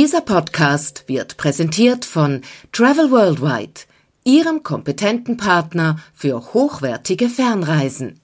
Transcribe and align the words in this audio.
Dieser 0.00 0.20
Podcast 0.20 1.08
wird 1.08 1.38
präsentiert 1.38 2.04
von 2.04 2.42
Travel 2.70 3.10
Worldwide, 3.10 3.80
Ihrem 4.22 4.62
kompetenten 4.62 5.36
Partner 5.36 5.98
für 6.14 6.54
hochwertige 6.54 7.28
Fernreisen. 7.28 8.20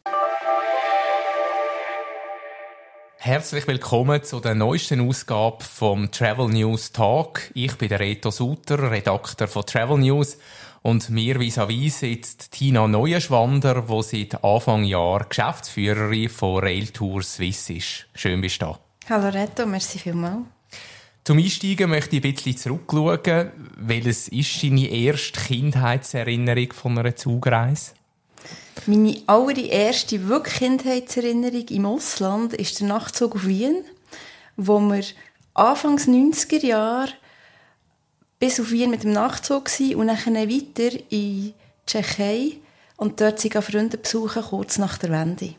Herzlich 3.17 3.67
willkommen 3.67 4.23
zu 4.23 4.39
der 4.39 4.55
neuesten 4.55 5.01
Ausgabe 5.01 5.65
vom 5.65 6.13
Travel 6.13 6.47
News 6.47 6.93
Talk. 6.93 7.51
Ich 7.55 7.77
bin 7.77 7.89
der 7.89 7.99
Reto 7.99 8.31
Suter, 8.31 8.93
Redakteur 8.93 9.49
von 9.49 9.67
Travel 9.67 9.99
News. 9.99 10.39
Und 10.83 11.11
mir 11.11 11.41
vis-à-vis 11.41 11.99
sitzt 11.99 12.53
Tina 12.53 12.87
Neuenschwander, 12.87 13.83
die 13.91 14.03
seit 14.05 14.45
Anfang 14.45 14.85
Jahr 14.85 15.25
Geschäftsführerin 15.29 16.29
von 16.29 16.63
Rail 16.63 16.87
Tours 16.91 17.35
Swiss 17.35 17.69
ist. 17.69 18.07
Schön 18.15 18.41
bist 18.41 18.63
du 18.63 18.67
da. 18.67 18.79
Hallo 19.09 19.29
Reto, 19.29 19.67
merci 19.67 19.99
vielmals. 19.99 20.45
Zum 21.27 21.39
Einsteigen 21.39 21.89
möchte 21.89 22.17
ich 22.17 22.23
ein 22.23 22.35
bisschen 22.35 22.55
zurückschauen. 22.59 23.51
Welches 23.79 24.29
ist 24.29 24.63
deine 24.63 24.87
erste 24.89 25.41
Kindheitserinnerung 25.41 26.75
von 26.75 26.99
einer 26.99 27.17
Zugreise? 27.17 27.93
Meine 28.85 29.17
allererste 29.27 30.29
wirklich 30.29 30.57
Kindheitserinnerung 30.57 31.67
im 31.69 31.87
Ausland 31.87 32.53
ist 32.53 32.79
der 32.79 32.89
Nachtzug 32.89 33.37
auf 33.37 33.47
Wien, 33.47 33.85
wo 34.59 34.79
wir 34.81 35.03
Anfangs 35.55 36.07
90er 36.07 36.67
Jahre 36.67 37.13
bis 38.39 38.61
auf 38.61 38.71
Wien 38.71 38.91
mit 38.91 39.05
dem 39.05 39.13
Nachtzug 39.13 39.71
waren 39.71 39.95
und 39.95 40.09
dann 40.09 40.19
weiter 40.19 40.93
in 40.93 41.01
die 41.11 41.55
Tschechei 41.87 42.59
und 42.99 43.19
dort 43.23 43.41
sie 43.41 43.49
Freunde 43.49 43.97
besuchen, 43.97 44.43
kurz 44.43 44.77
nach 44.77 44.99
der 44.99 45.11
Wende. 45.11 45.55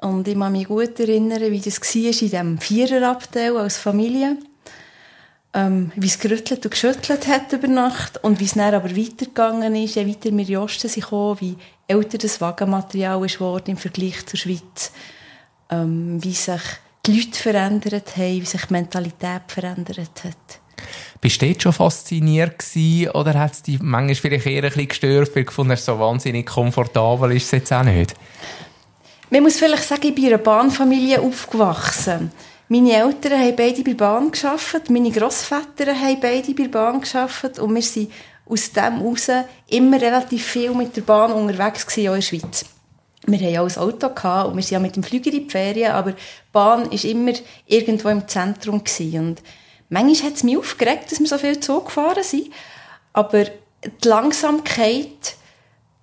Und 0.00 0.26
ich 0.26 0.36
kann 0.36 0.50
mich 0.50 0.66
gut 0.66 0.98
erinnern, 0.98 1.52
wie 1.52 1.60
das 1.60 1.80
war 1.80 1.94
in 1.94 2.10
diesem 2.10 2.58
Viererabteil 2.58 3.56
als 3.56 3.76
Familie 3.76 4.36
ähm, 5.52 5.90
wie 5.96 6.06
es 6.06 6.18
gerüttelt 6.18 6.64
und 6.64 6.70
geschüttelt 6.70 7.26
hat 7.26 7.52
über 7.52 7.66
Nacht 7.66 8.22
und 8.22 8.38
wie 8.40 8.44
es 8.44 8.54
dann 8.54 8.74
aber 8.74 8.96
weitergegangen 8.96 9.74
ist, 9.74 9.96
je 9.96 10.06
weiter 10.06 10.36
wir 10.36 10.48
in 10.48 10.56
Osten 10.58 10.88
sind 10.88 11.02
gekommen, 11.02 11.40
wie 11.40 11.56
älter 11.88 12.18
das 12.18 12.40
Wagenmaterial 12.40 13.24
ist 13.24 13.40
worden 13.40 13.72
im 13.72 13.76
Vergleich 13.76 14.24
zur 14.26 14.38
Schweiz, 14.38 14.92
ähm, 15.70 16.22
wie 16.22 16.32
sich 16.32 16.60
die 17.04 17.18
Leute 17.18 17.38
verändert 17.38 18.16
haben, 18.16 18.40
wie 18.40 18.46
sich 18.46 18.64
die 18.64 18.72
Mentalität 18.72 19.42
verändert 19.48 20.24
hat. 20.24 20.60
Bist 21.20 21.42
du 21.42 21.46
dort 21.46 21.62
schon 21.62 21.72
fasziniert 21.72 22.58
gewesen, 22.58 23.10
oder 23.10 23.38
hat 23.38 23.52
es 23.52 23.62
dich 23.62 23.80
manchmal 23.80 24.14
vielleicht 24.14 24.46
eher 24.46 24.62
ein 24.62 24.68
bisschen 24.68 24.88
gestört, 24.88 25.36
weil 25.36 25.44
du 25.44 25.76
so 25.76 25.98
wahnsinnig 25.98 26.46
komfortabel 26.46 27.32
ist 27.32 27.46
es 27.46 27.50
jetzt 27.50 27.72
auch 27.72 27.82
nicht? 27.82 28.14
Man 29.28 29.42
muss 29.42 29.58
vielleicht 29.58 29.84
sagen, 29.84 30.06
ich 30.06 30.14
bin 30.14 30.24
in 30.24 30.34
einer 30.34 30.42
Bahnfamilie 30.42 31.20
aufgewachsen. 31.20 32.32
Meine 32.72 32.92
Eltern 32.92 33.40
haben 33.40 33.56
beide 33.56 33.82
bei 33.82 33.94
der 33.94 33.94
Bahn 33.94 34.30
gearbeitet, 34.30 34.90
meine 34.90 35.10
Grossväter 35.10 35.92
haben 35.92 36.20
beide 36.20 36.54
bei 36.54 36.62
der 36.62 36.68
Bahn 36.70 37.00
gearbeitet 37.00 37.58
und 37.58 37.74
wir 37.74 37.82
sind 37.82 38.12
aus 38.46 38.70
dem 38.70 39.00
heraus 39.00 39.28
immer 39.66 40.00
relativ 40.00 40.46
viel 40.46 40.72
mit 40.72 40.94
der 40.94 41.02
Bahn 41.02 41.32
unterwegs 41.32 41.84
gewesen, 41.84 42.08
auch 42.10 42.14
in 42.14 42.20
der 42.20 42.26
Schweiz. 42.26 42.64
Wir 43.26 43.38
haben 43.40 43.66
auch 43.66 43.76
ein 43.76 43.82
Auto 43.82 44.08
gehabt 44.10 44.48
und 44.50 44.56
wir 44.56 44.62
sind 44.62 44.70
ja 44.70 44.78
mit 44.78 44.94
dem 44.94 45.02
Flüger 45.02 45.32
in 45.32 45.48
die 45.48 45.50
Ferien, 45.50 45.90
aber 45.90 46.12
die 46.12 46.18
Bahn 46.52 46.88
war 46.88 47.04
immer 47.04 47.32
irgendwo 47.66 48.08
im 48.08 48.28
Zentrum 48.28 48.84
gewesen. 48.84 49.18
Und 49.18 49.42
manchmal 49.88 50.30
hat 50.30 50.36
es 50.36 50.44
mich 50.44 50.56
aufgeregt, 50.56 51.10
dass 51.10 51.18
wir 51.18 51.26
so 51.26 51.38
viel 51.38 51.58
Zug 51.58 51.86
gefahren 51.86 52.22
sind, 52.22 52.52
aber 53.12 53.46
die 53.82 54.08
Langsamkeit 54.08 55.34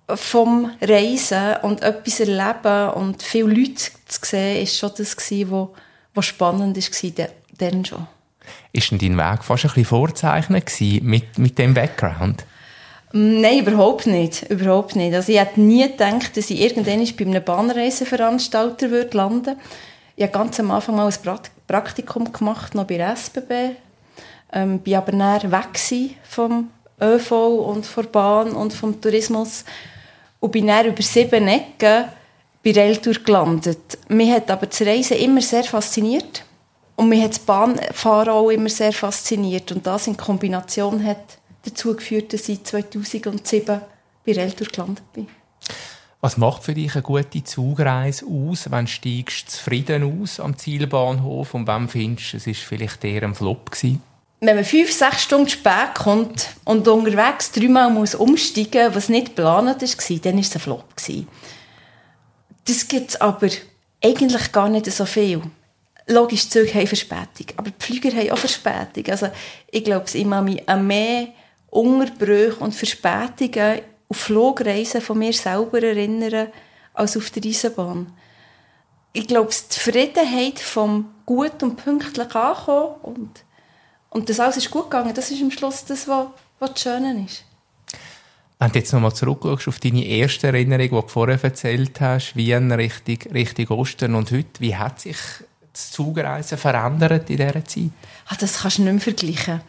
vom 0.06 0.70
Reisen 0.82 1.56
und 1.62 1.80
etwas 1.80 2.20
erleben 2.20 2.90
und 2.90 3.22
viele 3.22 3.54
Leute 3.54 3.90
zu 4.06 4.20
sehen, 4.20 4.62
ist 4.64 4.76
schon 4.76 4.92
das 4.98 5.16
was 5.16 5.70
was 6.18 6.26
spannend 6.26 6.76
war, 6.76 7.26
dann 7.58 7.84
schon. 7.84 8.06
Ist 8.72 8.90
denn 8.90 8.98
dein 8.98 9.16
Weg 9.16 9.44
fast 9.44 9.64
ein 9.64 9.68
bisschen 9.68 9.84
vorzeichnet 9.84 10.70
mit, 11.02 11.38
mit 11.38 11.58
dem 11.58 11.74
Background? 11.74 12.44
Mm, 13.12 13.40
nein, 13.40 13.60
überhaupt 13.60 14.06
nicht. 14.06 14.50
Überhaupt 14.50 14.96
nicht. 14.96 15.14
Also 15.14 15.32
ich 15.32 15.38
hätte 15.38 15.60
nie 15.60 15.86
gedacht, 15.88 16.36
dass 16.36 16.50
ich 16.50 16.60
irgendwann 16.60 17.06
bei 17.16 17.24
einem 17.24 17.44
Bahnreiseveranstalter 17.44 18.90
würde 18.90 19.16
landen 19.16 19.46
würde. 19.46 19.60
Ich 20.16 20.22
habe 20.22 20.32
ganz 20.32 20.58
am 20.58 20.70
Anfang 20.70 20.96
mal 20.96 21.06
ein 21.06 21.38
Praktikum 21.66 22.32
gemacht, 22.32 22.74
noch 22.74 22.86
bei 22.86 22.96
der 22.96 23.12
SBB. 23.12 23.76
Ähm, 24.52 24.80
bin 24.80 24.94
aber 24.94 25.12
dann 25.12 25.52
weg 25.52 26.12
vom 26.24 26.70
ÖV 27.00 27.30
und 27.30 27.86
von 27.86 28.04
der 28.04 28.10
Bahn 28.10 28.52
und 28.52 28.72
vom 28.72 29.00
Tourismus 29.00 29.64
und 30.40 30.52
bin 30.52 30.66
dann 30.66 30.86
über 30.86 31.02
sieben 31.02 31.46
Ecken 31.46 32.06
bei 32.72 32.80
Railtour 32.80 33.14
gelandet. 33.14 33.98
Mich 34.08 34.30
hat 34.30 34.50
aber 34.50 34.66
das 34.66 34.80
Reisen 34.82 35.16
immer 35.16 35.40
sehr 35.40 35.64
fasziniert 35.64 36.44
und 36.96 37.08
mich 37.08 37.22
hat 37.22 37.30
das 37.30 37.38
Bahnfahren 37.40 38.28
auch 38.28 38.50
immer 38.50 38.68
sehr 38.68 38.92
fasziniert 38.92 39.72
und 39.72 39.86
das 39.86 40.06
in 40.06 40.16
Kombination 40.16 41.04
hat 41.04 41.38
dazu 41.64 41.94
geführt, 41.94 42.32
dass 42.32 42.48
ich 42.48 42.64
2007 42.64 43.80
bei 44.24 44.32
Railtour 44.32 44.66
gelandet 44.66 45.12
bin. 45.12 45.28
Was 46.20 46.36
macht 46.36 46.64
für 46.64 46.74
dich 46.74 46.94
eine 46.94 47.02
gute 47.02 47.44
Zugreise 47.44 48.26
aus? 48.26 48.66
Wann 48.70 48.88
steigst 48.88 49.46
du 49.46 49.52
zufrieden 49.52 50.20
aus 50.20 50.40
am 50.40 50.58
Zielbahnhof 50.58 51.54
und 51.54 51.66
wann 51.68 51.88
findest 51.88 52.32
du, 52.32 52.36
es 52.38 52.46
war 52.46 52.54
vielleicht 52.54 53.04
eher 53.04 53.22
ein 53.22 53.34
Flop 53.34 53.70
gewesen? 53.70 54.02
Wenn 54.40 54.56
man 54.56 54.64
fünf, 54.64 54.92
sechs 54.92 55.22
Stunden 55.22 55.48
spät 55.48 55.94
kommt 55.96 56.50
und 56.64 56.86
unterwegs 56.86 57.50
dreimal 57.50 57.90
muss 57.90 58.14
umsteigen 58.14 58.86
muss, 58.86 58.96
was 58.96 59.08
nicht 59.08 59.28
geplant 59.28 59.66
war, 59.66 60.18
dann 60.18 60.34
war 60.34 60.40
es 60.40 60.54
ein 60.54 60.60
Flop. 60.60 60.96
Gewesen. 60.96 61.28
Das 62.68 62.86
gibt 62.86 63.10
es 63.10 63.20
aber 63.20 63.48
eigentlich 64.04 64.52
gar 64.52 64.68
nicht 64.68 64.84
so 64.92 65.06
viel. 65.06 65.40
Logisch, 66.06 66.44
die 66.44 66.50
Züge 66.50 66.74
haben 66.74 66.86
Verspätung, 66.86 67.46
aber 67.56 67.70
die 67.70 67.82
Flüger 67.84 68.14
haben 68.14 68.30
auch 68.30 68.38
Verspätung. 68.38 69.06
Also 69.10 69.28
ich 69.70 69.84
glaube, 69.84 70.04
ich 70.12 70.28
kann 70.28 70.44
mich 70.44 70.68
an 70.68 70.86
mehr 70.86 71.28
Unterbrüche 71.70 72.56
und 72.56 72.74
Verspätungen 72.74 73.80
auf 74.10 74.16
Flugreisen 74.18 75.00
von 75.00 75.18
mir 75.18 75.32
selber 75.32 75.82
erinnern, 75.82 76.48
als 76.92 77.16
auf 77.16 77.30
der 77.30 77.44
Eisenbahn. 77.44 78.12
Ich 79.14 79.26
glaube, 79.26 79.50
die 79.50 79.68
Zufriedenheit 79.68 80.58
vom 80.58 81.14
gut 81.24 81.62
und 81.62 81.76
pünktlich 81.76 82.34
ankommen 82.34 82.96
und, 83.02 83.44
und 84.10 84.28
das 84.28 84.40
alles 84.40 84.58
ist 84.58 84.70
gut 84.70 84.90
gegangen, 84.90 85.14
das 85.14 85.30
ist 85.30 85.40
am 85.40 85.50
Schluss 85.50 85.86
das, 85.86 86.06
was, 86.06 86.26
was 86.58 86.72
das 86.74 86.82
Schöne 86.82 87.24
ist. 87.24 87.44
Wenn 88.60 88.72
du 88.72 88.78
jetzt 88.80 88.92
nochmal 88.92 89.14
zurückschaust 89.14 89.68
auf 89.68 89.78
deine 89.78 90.04
erste 90.04 90.48
Erinnerung, 90.48 90.88
die 90.88 90.88
du 90.88 91.02
vorher 91.06 91.42
erzählt 91.42 92.00
hast, 92.00 92.34
Wien 92.34 92.72
Richtung, 92.72 93.18
Richtung 93.32 93.78
Osten 93.78 94.16
und 94.16 94.32
heute, 94.32 94.58
wie 94.58 94.74
hat 94.74 94.98
sich 95.00 95.16
das 95.72 95.92
Zugreisen 95.92 96.58
verändert 96.58 97.30
in 97.30 97.36
dieser 97.36 97.64
Zeit? 97.64 97.90
Ach, 98.26 98.36
das 98.36 98.62
kannst 98.62 98.78
du 98.78 98.82
nicht 98.82 98.92
mehr 98.92 99.00
vergleichen. 99.00 99.60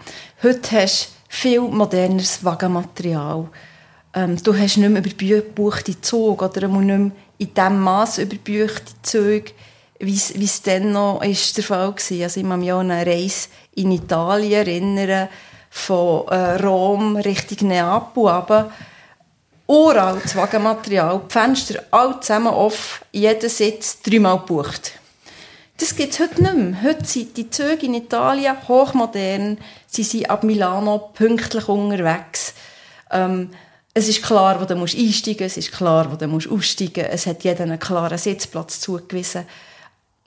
Heute 0.41 0.81
hast 0.81 1.05
du 1.05 1.35
viel 1.35 1.61
moderneres 1.61 2.44
Wagenmaterial. 2.44 3.47
Ähm, 4.16 4.41
du 4.41 4.57
hast 4.57 4.77
nicht 4.77 4.89
mehr 4.89 5.03
überbuchte 5.06 6.01
Züge 6.01 6.45
oder 6.45 6.67
nicht 6.67 6.88
mehr 6.88 7.11
in 7.38 7.53
dem 7.53 7.79
Maß 7.81 8.17
überbuchte 8.17 8.94
Züge, 9.03 9.51
wie 10.00 10.16
es 10.16 10.61
dann 10.63 10.94
noch 10.94 11.21
ist 11.21 11.56
der 11.57 11.63
Fall 11.63 11.89
war. 11.89 12.23
Also 12.23 12.39
ich 12.39 12.47
kann 12.47 12.59
mich 12.59 12.73
an 12.73 12.89
eine 12.89 13.06
Reise 13.06 13.50
in 13.75 13.91
Italien 13.91 14.66
erinnern, 14.66 15.29
von 15.69 16.28
äh, 16.28 16.56
Rom 16.63 17.16
Richtung 17.16 17.68
Neapel 17.69 18.28
runter. 18.28 18.72
Uraltes 19.68 20.35
Wagenmaterial, 20.35 21.22
die 21.28 21.31
Fenster 21.31 21.84
alle 21.91 22.19
zusammen 22.19 22.53
offen, 22.53 23.06
jeder 23.12 23.50
Sitz 23.50 24.02
dreimal 24.02 24.40
gebucht. 24.40 24.94
Das 25.78 25.96
gibt 25.96 26.13
es 26.13 26.19
heute 26.19 26.41
nicht 26.41 26.56
mehr. 26.56 26.81
Heute 26.84 27.06
sind 27.06 27.38
die 27.38 27.50
Züge 27.50 27.85
in 27.85 27.94
Italien 27.94 28.57
hochmodern. 28.68 29.59
Sie 29.88 30.03
sind 30.03 30.30
ab 30.30 30.44
Milano 30.44 31.12
pünktlich 31.13 31.69
unterwegs. 31.69 32.53
Ähm, 33.12 33.51
es 33.94 34.09
ist 34.09 34.24
klar, 34.24 34.60
wo 34.60 34.66
du 34.66 34.74
einsteigen 34.74 35.45
musst. 35.45 35.57
Es 35.57 35.57
ist 35.57 35.71
klar, 35.71 36.12
wo 36.12 36.16
du 36.16 36.25
aussteigen 36.25 37.04
musst. 37.04 37.13
Es 37.13 37.25
hat 37.27 37.44
jeder 37.44 37.63
einen 37.63 37.80
klaren 37.80 38.18
Sitzplatz 38.18 38.81
zugewiesen. 38.81 39.45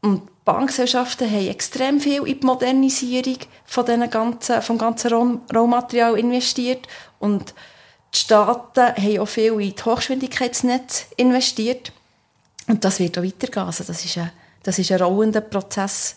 Und 0.03 0.45
Bankgesellschaften 0.45 1.31
haben 1.31 1.49
extrem 1.49 2.01
viel 2.01 2.27
in 2.27 2.41
die 2.41 2.47
Modernisierung 2.47 3.39
von 3.65 3.87
den 3.87 4.11
ganzen, 4.11 4.61
vom 4.61 4.77
ganzen 4.77 5.41
Rohmaterial 5.55 6.19
investiert 6.19 6.89
und 7.21 7.55
die 8.13 8.19
Staaten 8.19 8.95
haben 8.97 9.19
auch 9.21 9.27
viel 9.27 9.61
in 9.61 9.75
das 9.75 9.87
Hochgeschwindigkeitsnetz 9.87 11.07
investiert 11.17 11.93
und 12.67 12.85
das 12.85 12.99
wird 12.99 13.17
auch 13.17 13.23
weitergehen. 13.23 13.67
Also 13.67 13.85
das 13.85 14.05
ist 14.05 14.19
ein, 14.19 14.33
das 14.65 14.79
ist 14.81 14.91
ein 14.91 15.01
rollender 15.01 15.41
Prozess, 15.41 16.17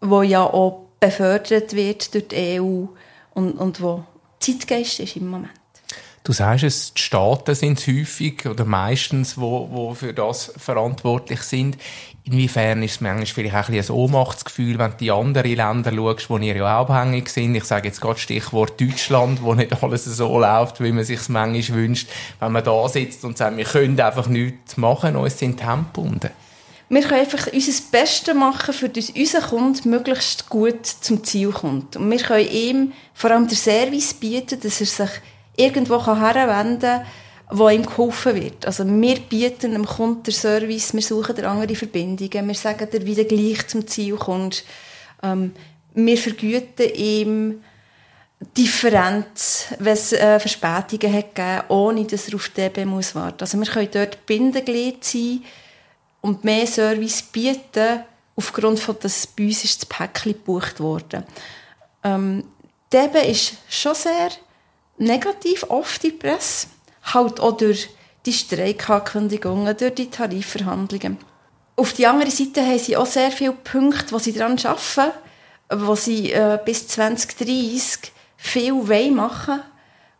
der 0.00 0.22
ja 0.24 0.42
auch 0.42 0.86
befördert 0.98 1.74
wird 1.74 2.14
durch 2.14 2.28
die 2.28 2.60
EU 2.60 2.86
und, 3.34 3.52
und 3.52 3.82
wo 3.82 4.04
Zeitgeist 4.40 5.00
ist 5.00 5.16
im 5.16 5.28
Moment. 5.28 5.52
Du 6.24 6.32
sagst 6.32 6.64
es, 6.64 6.94
die 6.94 7.02
Staaten 7.02 7.54
sind 7.54 7.86
häufig 7.86 8.46
oder 8.46 8.64
meistens, 8.64 9.36
wo, 9.36 9.68
wo 9.70 9.94
für 9.94 10.14
das 10.14 10.54
verantwortlich 10.56 11.42
sind. 11.42 11.76
Inwiefern 12.26 12.82
ist 12.82 12.92
es 12.92 13.00
manchmal 13.02 13.26
vielleicht 13.26 13.54
auch 13.54 13.68
ein, 13.68 13.78
ein 13.78 13.90
Ohnmachtsgefühl, 13.90 14.78
wenn 14.78 14.92
du 14.92 14.96
die 14.96 15.10
anderen 15.10 15.56
Länder 15.56 15.92
schaust, 15.92 16.30
wo 16.30 16.38
ihr 16.38 16.56
ja 16.56 16.80
abhängig 16.80 17.28
sind. 17.28 17.54
Ich 17.54 17.64
sage 17.64 17.88
jetzt 17.88 18.00
gerade 18.00 18.18
Stichwort 18.18 18.80
Deutschland, 18.80 19.42
wo 19.42 19.52
nicht 19.54 19.82
alles 19.82 20.04
so 20.06 20.38
läuft, 20.38 20.82
wie 20.82 20.92
man 20.92 21.04
sich 21.04 21.20
es 21.20 21.28
manchmal 21.28 21.78
wünscht. 21.78 22.08
Wenn 22.40 22.52
man 22.52 22.64
da 22.64 22.88
sitzt 22.88 23.24
und 23.24 23.36
sagt, 23.36 23.58
wir 23.58 23.64
können 23.64 24.00
einfach 24.00 24.26
nichts 24.26 24.78
machen, 24.78 25.16
uns 25.16 25.38
sind 25.38 25.58
Tempo 25.58 26.10
wir 26.90 27.02
können 27.02 27.20
einfach 27.20 27.52
unser 27.52 27.82
Bestes 27.90 28.34
machen, 28.34 28.74
für 28.74 28.88
dass 28.88 29.10
unser 29.10 29.40
Kunde 29.40 29.88
möglichst 29.88 30.48
gut 30.48 30.86
zum 30.86 31.24
Ziel 31.24 31.50
kommt. 31.50 31.96
Und 31.96 32.10
wir 32.10 32.18
können 32.18 32.48
ihm 32.48 32.92
vor 33.14 33.30
allem 33.30 33.48
den 33.48 33.56
Service 33.56 34.14
bieten, 34.14 34.60
dass 34.60 34.80
er 34.80 34.86
sich 34.86 35.20
irgendwo 35.56 36.04
herwenden 36.04 36.80
kann, 36.80 37.06
wo 37.50 37.68
ihm 37.68 37.84
geholfen 37.84 38.34
wird. 38.34 38.66
Also 38.66 38.86
wir 38.86 39.20
bieten 39.20 39.72
dem 39.72 39.84
Kunden 39.84 40.22
den 40.22 40.34
Service, 40.34 40.94
wir 40.94 41.02
suchen 41.02 41.36
dir 41.36 41.48
andere 41.48 41.74
Verbindungen, 41.74 42.48
wir 42.48 42.54
sagen 42.54 42.88
dir, 42.90 43.04
wie 43.04 43.14
du 43.14 43.24
gleich 43.24 43.66
zum 43.66 43.86
Ziel 43.86 44.16
kommst. 44.16 44.64
Ähm, 45.22 45.52
wir 45.94 46.16
vergüten 46.16 46.90
ihm 46.94 47.62
Differenz, 48.56 49.66
wenn 49.78 49.92
es 49.92 50.12
äh, 50.12 50.40
Verspätungen 50.40 51.16
hat 51.16 51.34
gegeben, 51.34 51.62
ohne 51.68 52.04
dass 52.04 52.28
er 52.28 52.34
auf 52.34 52.48
DB 52.48 52.84
muss 52.84 53.14
warten. 53.14 53.40
Also 53.40 53.58
wir 53.58 53.66
können 53.66 53.88
dort 53.92 54.26
Bindeglied 54.26 55.04
sein, 55.04 55.42
und 56.24 56.42
mehr 56.42 56.66
Service 56.66 57.22
bieten, 57.22 58.02
aufgrund 58.34 58.80
von, 58.80 58.96
dass 58.98 59.26
bei 59.26 59.44
uns 59.44 59.62
ist 59.62 59.82
das 59.82 59.88
Päckchen 59.90 60.32
gebucht 60.32 60.80
wurde. 60.80 61.26
Ähm, 62.02 62.44
DB 62.90 63.30
ist 63.30 63.58
schon 63.68 63.94
sehr 63.94 64.30
negativ, 64.96 65.64
oft 65.68 66.02
die 66.02 66.12
Presse. 66.12 66.68
Halt 67.04 67.40
auch 67.40 67.56
durch 67.56 67.90
die 68.26 68.32
Streikankündigungen, 68.32 69.76
durch 69.76 69.94
die 69.94 70.10
Tarifverhandlungen. 70.10 71.18
Auf 71.76 71.92
der 71.92 72.10
anderen 72.10 72.30
Seite 72.30 72.62
haben 72.62 72.78
sie 72.78 72.96
auch 72.96 73.06
sehr 73.06 73.30
viele 73.30 73.52
Punkte, 73.52 74.12
wo 74.12 74.18
sie 74.18 74.32
daran 74.32 74.58
arbeiten, 74.58 75.12
wo 75.70 75.94
sie 75.94 76.32
äh, 76.32 76.58
bis 76.64 76.88
2030 76.88 78.12
viel 78.36 78.72
machen 78.72 79.58
wollen 79.58 79.74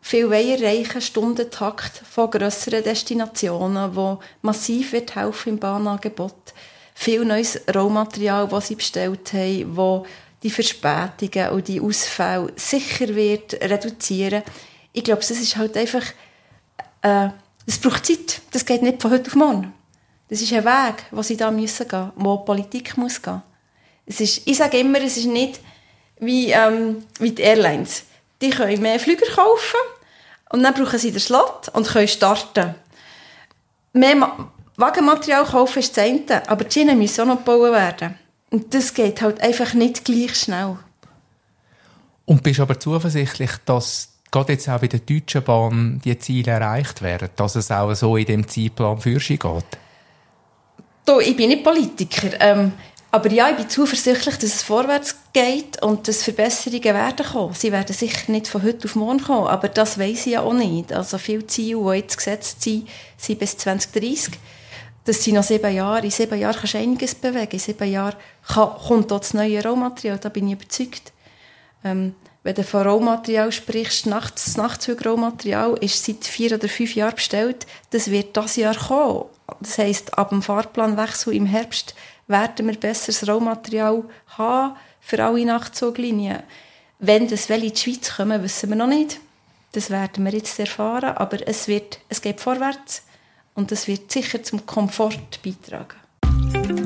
viel 0.05 0.31
erreichen 0.31 1.01
Stundentakt 1.01 2.03
von 2.07 2.29
grösseren 2.29 2.83
Destinationen, 2.83 3.95
wo 3.95 4.19
massiv 4.43 4.91
wird 4.91 5.15
helfen 5.15 5.53
im 5.53 5.57
Bahnangebot. 5.57 6.53
Viel 6.93 7.25
neues 7.25 7.59
Rohmaterial, 7.73 8.47
das 8.47 8.67
sie 8.67 8.75
bestellt 8.75 9.33
haben, 9.33 9.75
wo 9.75 10.05
die 10.43 10.51
Verspätungen 10.51 11.49
und 11.49 11.67
die 11.67 11.81
Ausfälle 11.81 12.53
sicher 12.55 13.15
wird 13.15 13.55
reduzieren. 13.55 14.43
Ich 14.93 15.03
glaube, 15.03 15.21
das 15.21 15.31
ist 15.31 15.57
halt 15.57 15.75
einfach, 15.75 16.03
äh, 17.05 17.29
das 17.65 17.77
braucht 17.77 18.05
Zeit. 18.05 18.41
Das 18.51 18.65
geht 18.65 18.81
nicht 18.81 19.01
von 19.01 19.11
heute 19.11 19.27
auf 19.27 19.35
morgen. 19.35 19.73
Das 20.29 20.41
ist 20.41 20.51
ein 20.53 20.65
Weg, 20.65 21.03
wo 21.11 21.21
sie 21.21 21.37
da 21.37 21.51
müssen 21.51 21.87
gehen, 21.87 22.11
wo 22.15 22.37
die 22.37 22.45
Politik 22.45 22.97
muss 22.97 23.21
gehen. 23.21 23.41
Es 24.07 24.19
ist, 24.19 24.41
ich 24.45 24.57
sage 24.57 24.79
immer, 24.79 24.99
es 25.01 25.17
ist 25.17 25.27
nicht 25.27 25.59
wie, 26.19 26.51
ähm, 26.51 27.05
wie 27.19 27.31
die 27.31 27.43
Airlines. 27.43 28.03
Die 28.41 28.49
können 28.49 28.81
mehr 28.81 28.99
Flüger 28.99 29.27
kaufen 29.27 29.79
und 30.49 30.63
dann 30.63 30.73
brauchen 30.73 30.97
sie 30.99 31.11
den 31.11 31.19
Slot 31.19 31.69
und 31.73 31.87
können 31.87 32.07
starten. 32.07 32.75
Mehr 33.93 34.49
Wagenmaterial 34.77 35.45
kaufen 35.45 35.79
ist 35.79 35.95
das 35.95 36.05
eine, 36.05 36.49
aber 36.49 36.65
die 36.65 36.73
Schienen 36.73 36.97
müssen 36.97 37.21
auch 37.21 37.35
noch 37.35 37.37
gebaut 37.37 37.71
werden. 37.71 38.15
Und 38.49 38.73
das 38.73 38.93
geht 38.93 39.21
halt 39.21 39.41
einfach 39.41 39.73
nicht 39.73 40.05
gleich 40.05 40.35
schnell. 40.35 40.77
Und 42.25 42.43
bist 42.43 42.59
aber 42.59 42.79
zuversichtlich, 42.79 43.51
dass 43.65 44.14
gerade 44.35 44.53
jetzt 44.53 44.67
auch 44.67 44.79
bei 44.79 44.87
der 44.87 44.99
Deutschen 44.99 45.43
Bahn 45.43 46.01
die 46.03 46.17
Ziele 46.19 46.51
erreicht 46.51 47.01
werden, 47.01 47.29
dass 47.37 47.55
es 47.55 47.71
auch 47.71 47.93
so 47.93 48.17
in 48.17 48.25
dem 48.25 48.47
Zeitplan 48.47 48.99
für 48.99 49.19
sie 49.19 49.37
geht? 49.37 49.65
Du, 51.05 51.19
ich 51.19 51.37
bin 51.37 51.49
nicht 51.49 51.63
Politiker. 51.63 52.29
Ähm, 52.39 52.73
aber 53.11 53.31
ja, 53.31 53.49
ich 53.49 53.55
bin 53.55 53.69
zuversichtlich, 53.69 54.35
dass 54.35 54.43
es 54.43 54.63
vorwärts 54.63 55.15
geht 55.31 55.81
und 55.81 56.05
dass 56.07 56.23
Verbesserungen 56.23 56.83
werden 56.83 57.25
kommen. 57.25 57.53
Sie 57.53 57.71
werden 57.71 57.95
sicher 57.95 58.29
nicht 58.29 58.49
von 58.49 58.61
heute 58.61 58.87
auf 58.87 58.95
morgen 58.95 59.21
kommen, 59.21 59.47
aber 59.47 59.69
das 59.69 59.97
weiß 59.97 60.25
ich 60.25 60.33
ja 60.33 60.41
auch 60.41 60.53
nicht. 60.53 60.91
Also 60.91 61.17
viele 61.17 61.47
Ziele, 61.47 61.79
die 61.79 61.99
jetzt 61.99 62.17
gesetzt 62.17 62.61
sind, 62.61 62.89
sind 63.15 63.39
bis 63.39 63.57
2030. 63.57 64.33
Das 65.05 65.23
sind 65.23 65.35
noch 65.35 65.43
sieben 65.43 65.73
Jahre. 65.73 66.03
In 66.03 66.11
sieben 66.11 66.37
Jahren 66.37 66.57
kannst 66.57 66.73
du 66.73 66.77
einiges 66.79 67.15
bewegen. 67.15 67.51
In 67.51 67.59
sieben 67.59 67.89
Jahren 67.89 68.15
kann, 68.45 68.71
kommt 68.85 69.11
dort 69.11 69.23
das 69.23 69.33
neue 69.33 69.63
Rohmaterial, 69.63 70.17
da 70.17 70.27
bin 70.27 70.47
ich 70.47 70.55
überzeugt. 70.55 71.13
Ähm, 71.85 72.15
wenn 72.45 72.53
du 72.53 72.63
von 72.63 72.87
Rohmaterial 72.87 73.51
sprichst, 73.51 74.05
Nachts, 74.05 74.45
das 74.45 74.57
Nachtzug-Rohmaterial 74.57 75.79
ist 75.79 76.05
seit 76.05 76.25
vier 76.25 76.53
oder 76.53 76.69
fünf 76.69 76.93
Jahren 76.93 77.15
bestellt. 77.15 77.65
Das 77.89 78.11
wird 78.11 78.37
das 78.37 78.55
Jahr 78.55 78.75
kommen. 78.75 79.25
Das 79.61 79.79
heisst, 79.79 80.15
ab 80.15 80.29
dem 80.29 80.43
Fahrplanwechsel 80.43 81.33
im 81.33 81.47
Herbst 81.47 81.95
werden 82.27 82.67
wir 82.67 82.75
besseres 82.75 83.27
Rohmaterial 83.27 84.03
haben 84.37 84.75
für 85.01 85.23
alle 85.23 85.43
Nachtzuglinien. 85.43 86.43
Wenn 86.99 87.27
das 87.27 87.49
welche 87.49 87.65
in 87.65 87.73
die 87.73 87.79
Schweiz 87.79 88.15
kommen, 88.15 88.43
wissen 88.43 88.69
wir 88.69 88.75
noch 88.75 88.85
nicht. 88.85 89.19
Das 89.71 89.89
werden 89.89 90.23
wir 90.23 90.31
jetzt 90.31 90.59
erfahren, 90.59 91.17
aber 91.17 91.47
es, 91.47 91.67
wird, 91.67 91.97
es 92.09 92.21
geht 92.21 92.41
vorwärts 92.41 93.05
und 93.55 93.71
es 93.71 93.87
wird 93.87 94.11
sicher 94.11 94.43
zum 94.43 94.67
Komfort 94.67 95.39
beitragen. 95.43 96.84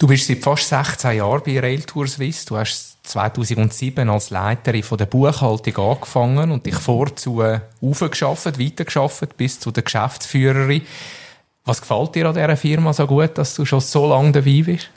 Du 0.00 0.06
bist 0.06 0.26
seit 0.26 0.38
fast 0.38 0.66
16 0.66 1.18
Jahren 1.18 1.42
bei 1.44 1.60
Rail 1.60 1.82
Tour 1.82 2.06
Suisse. 2.06 2.46
Du 2.46 2.56
hast 2.56 2.96
2007 3.02 4.08
als 4.08 4.30
Leiterin 4.30 4.82
von 4.82 4.96
der 4.96 5.04
Buchhaltung 5.04 5.90
angefangen 5.90 6.50
und 6.52 6.64
dich 6.64 6.76
vorzu 6.76 7.44
aufgeschafft, 7.82 8.58
weitergeschafft 8.58 9.36
bis 9.36 9.60
zu 9.60 9.70
der 9.70 9.82
Geschäftsführerin. 9.82 10.86
Was 11.66 11.82
gefällt 11.82 12.14
dir 12.14 12.26
an 12.26 12.34
dieser 12.34 12.56
Firma 12.56 12.94
so 12.94 13.06
gut, 13.06 13.36
dass 13.36 13.54
du 13.54 13.66
schon 13.66 13.82
so 13.82 14.08
lange 14.08 14.32
dabei 14.32 14.62
bist? 14.64 14.88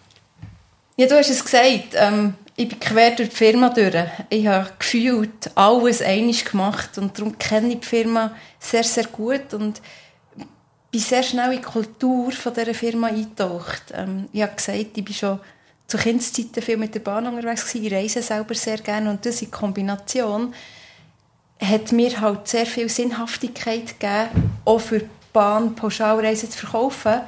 Ja, 0.96 1.06
du 1.06 1.18
hast 1.18 1.30
es 1.30 1.44
gesagt. 1.44 1.96
Ähm, 1.96 2.36
ich 2.56 2.70
bin 2.70 2.80
quer 2.80 3.12
durch 3.12 3.28
die 3.28 3.36
Firma 3.36 3.72
durch. 3.72 3.94
Ich 4.30 4.48
habe 4.48 4.70
gefühlt 4.80 5.52
alles 5.56 6.02
einig 6.02 6.46
gemacht 6.46 6.98
und 6.98 7.20
darum 7.20 7.38
kenne 7.38 7.74
ich 7.74 7.82
die 7.82 7.88
Firma 7.88 8.34
sehr, 8.58 8.86
sehr 8.86 9.08
gut 9.08 9.54
und 9.54 9.82
bin 10.94 11.02
sehr 11.02 11.24
schnell 11.24 11.54
in 11.54 11.58
die 11.58 11.64
Kultur 11.64 12.32
von 12.32 12.54
dieser 12.54 12.76
Firma 12.76 13.08
eingetaucht. 13.08 13.82
Ähm, 13.94 14.30
ich 14.32 14.44
habe 14.44 14.56
gesagt, 14.56 14.96
ich 14.96 15.04
bin 15.04 15.14
schon 15.14 15.40
zu 15.88 15.98
Kindszeiten 15.98 16.62
viel 16.62 16.78
mit 16.78 16.94
der 16.94 17.00
Bahn 17.00 17.26
unterwegs 17.26 17.66
gewesen. 17.66 17.88
Ich 17.88 17.94
reise 17.94 18.22
selber 18.22 18.54
sehr 18.54 18.78
gerne 18.78 19.10
und 19.10 19.26
in 19.26 19.52
Kombination 19.52 20.54
hat 21.60 21.92
mir 21.92 22.22
halt 22.22 22.48
sehr 22.48 22.68
viel 22.68 22.90
Sinnhaftigkeit 22.90 24.00
gegeben, 24.00 24.52
auch 24.66 24.80
für 24.80 25.02
Bahn 25.34 25.74
Pauschalreisen 25.74 26.52
zu 26.52 26.60
verkaufen, 26.60 27.22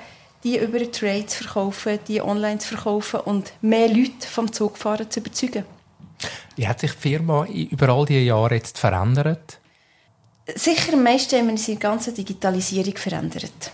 die 0.44 0.60
über 0.60 0.78
einen 0.78 0.92
Trade 0.92 1.26
zu 1.26 1.44
verkaufen, 1.44 1.98
die 2.08 2.22
online 2.22 2.60
zu 2.60 2.76
verkaufen 2.76 3.22
und 3.22 3.52
mehr 3.62 3.90
Leute 3.90 4.28
vom 4.30 4.52
Zugfahren 4.54 5.10
zu 5.10 5.22
überzeugen. 5.22 5.66
Wie 6.56 6.68
hat 6.68 6.82
sich 6.82 6.92
die 6.92 6.98
Firma 6.98 7.48
über 7.48 7.90
all 7.90 8.06
diese 8.06 8.20
Jahre 8.20 8.54
jetzt 8.54 8.78
verändert? 8.78 9.60
Sicher 10.54 10.94
am 10.94 11.04
meisten 11.04 11.40
haben 11.40 11.48
wir 11.48 11.54
uns 11.54 11.68
in 11.68 11.80
der 11.80 11.90
ganzen 11.90 12.14
Digitalisierung 12.14 12.96
verändert. 12.98 13.72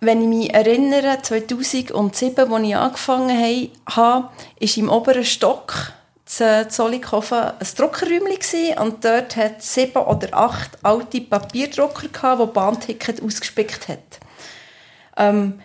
Wenn 0.00 0.22
ich 0.22 0.28
mich 0.28 0.54
erinnere, 0.54 1.20
2007, 1.20 2.52
als 2.52 2.62
ich 2.62 2.76
angefangen 2.76 3.70
habe, 3.86 4.28
ist 4.58 4.76
im 4.78 4.88
oberen 4.88 5.24
Stock 5.24 5.92
in 6.40 6.70
Zollikofen 6.70 7.38
ein 7.38 7.66
Druckerräumchen 7.76 8.78
und 8.78 9.04
dort 9.04 9.36
hat 9.36 9.62
sieben 9.62 10.02
oder 10.02 10.28
acht 10.32 10.82
alte 10.82 11.20
Papierdrucker 11.20 12.08
die 12.08 12.52
Bahnticket 12.52 13.22
ausgespickt 13.22 13.88
hat. 13.88 13.98
Ähm, 15.18 15.60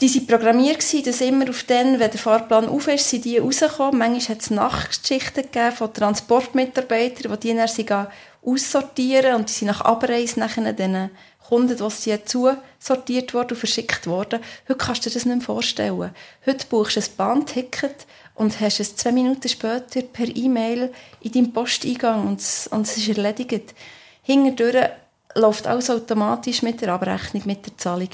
die 0.00 0.14
waren 0.14 0.26
programmiert, 0.26 1.06
dass 1.06 1.20
immer 1.20 1.48
auf 1.48 1.64
den, 1.64 1.98
wenn 1.98 2.10
der 2.10 2.18
Fahrplan 2.18 2.68
auf 2.68 2.88
ist, 2.88 3.10
sind 3.10 3.24
die 3.24 3.38
rausgekommen. 3.38 3.98
Manchmal 3.98 4.36
hat 4.36 4.42
es 4.42 4.50
Nachtschichten 4.50 5.44
gegeben 5.44 5.72
von 5.72 5.92
Transportmitarbeitern, 5.92 7.38
die 7.40 7.54
die 7.54 7.84
dann 7.84 8.06
aussortieren 8.42 9.34
und 9.34 9.48
die 9.48 9.52
sind 9.52 9.68
nach 9.68 9.82
Abreise 9.82 10.40
nachher 10.40 10.72
den 10.72 11.10
Kunden, 11.46 11.76
die 11.76 11.90
sie 11.90 12.24
zusortiert 12.24 13.34
wurden 13.34 13.50
und 13.50 13.58
verschickt 13.58 14.06
wurden. 14.06 14.40
Heute 14.68 14.78
kannst 14.78 15.04
du 15.04 15.10
dir 15.10 15.14
das 15.14 15.26
nicht 15.26 15.36
mehr 15.36 15.44
vorstellen. 15.44 16.12
Heute 16.46 16.66
buchst 16.68 16.96
du 16.96 17.00
ein 17.00 17.06
Bahnticket 17.16 18.06
und 18.36 18.58
hast 18.60 18.80
es 18.80 18.96
zwei 18.96 19.12
Minuten 19.12 19.48
später 19.48 20.00
per 20.00 20.34
E-Mail 20.34 20.92
in 21.20 21.32
deinem 21.32 21.52
Posteingang 21.52 22.26
und 22.26 22.40
es, 22.40 22.68
und 22.68 22.86
es 22.86 22.96
ist 22.96 23.08
erledigt. 23.08 23.74
Hinterdurch 24.22 24.90
läuft 25.34 25.66
alles 25.66 25.90
automatisch 25.90 26.62
mit 26.62 26.80
der 26.80 26.94
Abrechnung, 26.94 27.42
mit 27.44 27.66
der 27.66 27.76
Zahlung. 27.76 28.10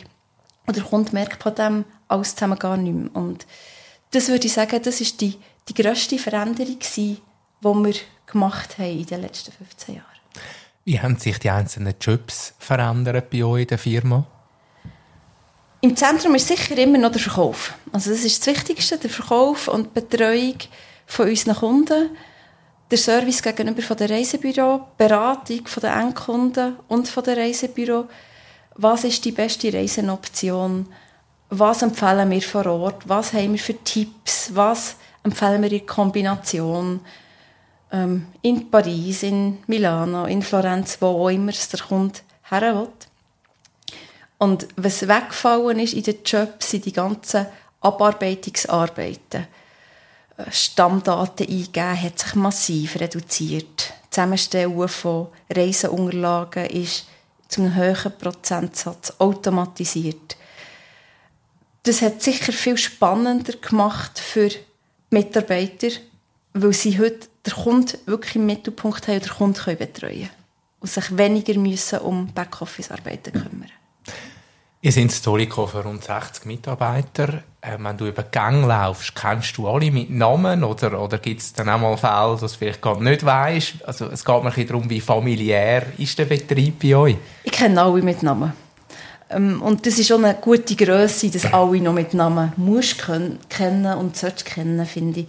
Und 0.67 0.77
der 0.77 0.85
Kunde 0.85 1.13
merkt 1.13 1.43
von 1.43 1.55
dem 1.55 1.85
alles 2.09 2.35
zusammen 2.35 2.59
gar 2.59 2.77
nicht 2.77 2.95
mehr. 2.95 3.15
Und 3.15 3.47
das 4.11 4.29
würde 4.29 4.47
ich 4.47 4.53
sagen, 4.53 4.81
das 4.83 5.01
ist 5.01 5.21
die, 5.21 5.39
die 5.69 5.75
grösste 5.75 6.19
Veränderung 6.19 6.79
die 6.79 7.19
wir 7.63 7.95
gemacht 8.27 8.79
haben 8.79 8.99
in 8.99 9.07
den 9.07 9.23
letzten 9.23 9.53
15 9.53 9.97
Jahren. 9.97 10.07
Wie 10.85 11.01
haben 11.01 11.17
sich 11.17 11.39
die 11.39 11.51
einzelnen 11.51 11.95
Jobs 12.01 12.55
verändert 12.59 13.31
bei 13.31 13.43
euch 13.43 13.63
in 13.63 13.69
der 13.69 13.79
Firma? 13.79 14.27
Im 15.81 15.97
Zentrum 15.97 16.35
ist 16.35 16.49
sicher 16.49 16.77
immer 16.79 16.99
noch 16.99 17.11
der 17.11 17.21
Verkauf. 17.21 17.75
Also 17.93 18.11
das 18.11 18.25
ist 18.25 18.47
das 18.47 18.55
Wichtigste, 18.55 18.99
der 18.99 19.11
Verkauf 19.11 19.69
und 19.69 19.87
die 19.97 20.01
Betreuung 20.01 20.59
von 21.07 21.29
unseren 21.29 21.57
Kunden, 21.57 22.11
der 22.91 22.99
Service 22.99 23.43
gegenüber 23.43 23.83
von 23.83 23.97
der 23.97 24.11
Reisebüro, 24.11 24.87
Beratung 24.97 25.67
von 25.67 25.81
den 25.81 25.93
Endkunden 25.93 26.77
und 26.89 27.09
von 27.09 27.25
der 27.25 27.37
Reisebüro. 27.37 28.07
Was 28.79 29.05
ist 29.05 29.25
die 29.25 29.33
beste 29.33 29.73
Reisenoption? 29.73 30.87
Was 31.49 31.83
empfehlen 31.83 32.31
wir 32.31 32.43
vor 32.43 32.67
Ort? 32.67 33.09
Was 33.09 33.33
haben 33.33 33.53
wir 33.53 33.59
für 33.59 33.83
Tipps? 33.83 34.51
Was 34.55 34.97
empfehlen 35.23 35.63
wir 35.63 35.73
in 35.73 35.87
Kombination? 35.87 37.01
Ähm, 37.91 38.27
in 38.43 38.71
Paris, 38.71 39.23
in 39.23 39.59
Milano, 39.67 40.27
in 40.27 40.43
Florenz, 40.43 40.99
wo 41.01 41.07
auch 41.07 41.29
immer 41.31 41.53
der 41.53 41.81
Kunde 41.81 42.19
her 42.51 42.61
will. 42.75 42.89
Und 44.39 44.69
was 44.77 45.09
weggefallen 45.09 45.79
ist 45.79 45.95
in 45.95 46.03
den 46.03 46.19
Jobs, 46.25 46.71
sind 46.71 46.85
die 46.85 46.93
ganzen 46.93 47.47
Abarbeitungsarbeiten. 47.81 49.47
Äh, 50.37 50.51
Stammdaten 50.51 51.47
eingeben 51.47 52.03
hat 52.03 52.19
sich 52.19 52.35
massiv 52.35 53.01
reduziert. 53.01 53.95
Zusammenstellen 54.11 54.89
von 54.89 55.29
Reiseunterlagen 55.49 56.67
ist 56.67 57.07
zu 57.49 57.63
einem 57.63 57.75
höheren 57.75 58.17
Prozentsatz 58.19 59.15
automatisiert. 59.19 60.37
Das 61.85 62.03
hat 62.03 62.23
sicher 62.23 62.53
viel 62.53 62.77
spannender 62.77 63.53
gemacht 63.55 64.19
für 64.19 64.51
Mitarbeiter, 65.11 65.89
weil 66.53 66.73
sie 66.73 66.99
heute 66.99 67.29
den 67.47 67.55
Kunden 67.55 67.99
wirklich 68.07 68.37
im 68.37 68.47
Mittelpunkt 68.47 69.07
haben 69.07 69.17
und 69.17 69.25
den 69.27 69.33
Kunden 69.33 69.77
betreuen 69.77 70.13
können 70.13 70.31
und 70.81 70.91
sich 70.91 71.17
weniger 71.17 71.59
müssen 71.59 72.01
um 72.01 72.33
Backoffice-Arbeiten 72.33 73.33
kümmern 73.33 73.71
Ihr 74.83 74.93
seid 74.93 75.11
Storyco 75.11 75.67
für 75.67 75.83
rund 75.83 76.05
60 76.05 76.45
Mitarbeiter. 76.45 77.43
Äh, 77.61 77.77
wenn 77.79 77.97
du 77.97 78.07
über 78.07 78.23
die 78.23 78.31
Gänge 78.31 78.69
laufst, 78.69 79.17
kennst 79.17 79.57
du 79.57 79.67
alle 79.67 79.91
mit 79.91 80.11
Namen 80.11 80.63
oder, 80.63 81.01
oder 81.03 81.19
gibt 81.19 81.41
es 81.41 81.53
dann 81.55 81.69
auch 81.71 81.81
mal 81.81 81.97
Fälle, 81.97 82.39
dass 82.41 82.53
du 82.53 82.59
vielleicht 82.59 82.83
gar 82.83 83.01
nicht 83.01 83.25
weißt? 83.25 83.85
Also 83.85 84.07
es 84.07 84.25
geht 84.25 84.45
mir 84.45 84.55
ein 84.55 84.67
darum, 84.67 84.89
wie 84.89 85.01
familiär 85.01 85.87
ist 85.99 86.17
der 86.19 86.27
Betrieb 86.27 86.81
bei 86.81 86.95
euch? 86.95 87.17
Ich 87.57 87.61
kenne 87.63 87.81
alle 87.81 88.03
mit 88.03 88.23
Namen. 88.23 88.53
Ähm, 89.31 89.63
und 89.63 89.87
das 89.87 89.99
ist 89.99 90.09
schon 90.09 90.27
eine 90.27 90.35
gute 90.35 90.77
Größe, 90.77 91.31
dass 91.31 91.55
alle 91.55 91.81
noch 91.81 91.95
mit 91.95 92.13
Namen 92.13 92.53
musst 92.59 93.03
kennen 93.49 93.87
und 93.99 94.15
sollst 94.15 94.45
kennen, 94.45 94.85
finde 94.85 95.21
ich. 95.21 95.27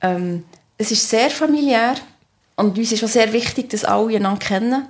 Ähm, 0.00 0.44
es 0.78 0.92
ist 0.92 1.10
sehr 1.10 1.28
familiär 1.28 1.96
und 2.56 2.78
uns 2.78 2.90
ist 2.90 3.04
auch 3.04 3.08
sehr 3.08 3.34
wichtig, 3.34 3.68
dass 3.68 3.84
alle 3.84 4.16
einander 4.16 4.38
kennen. 4.38 4.88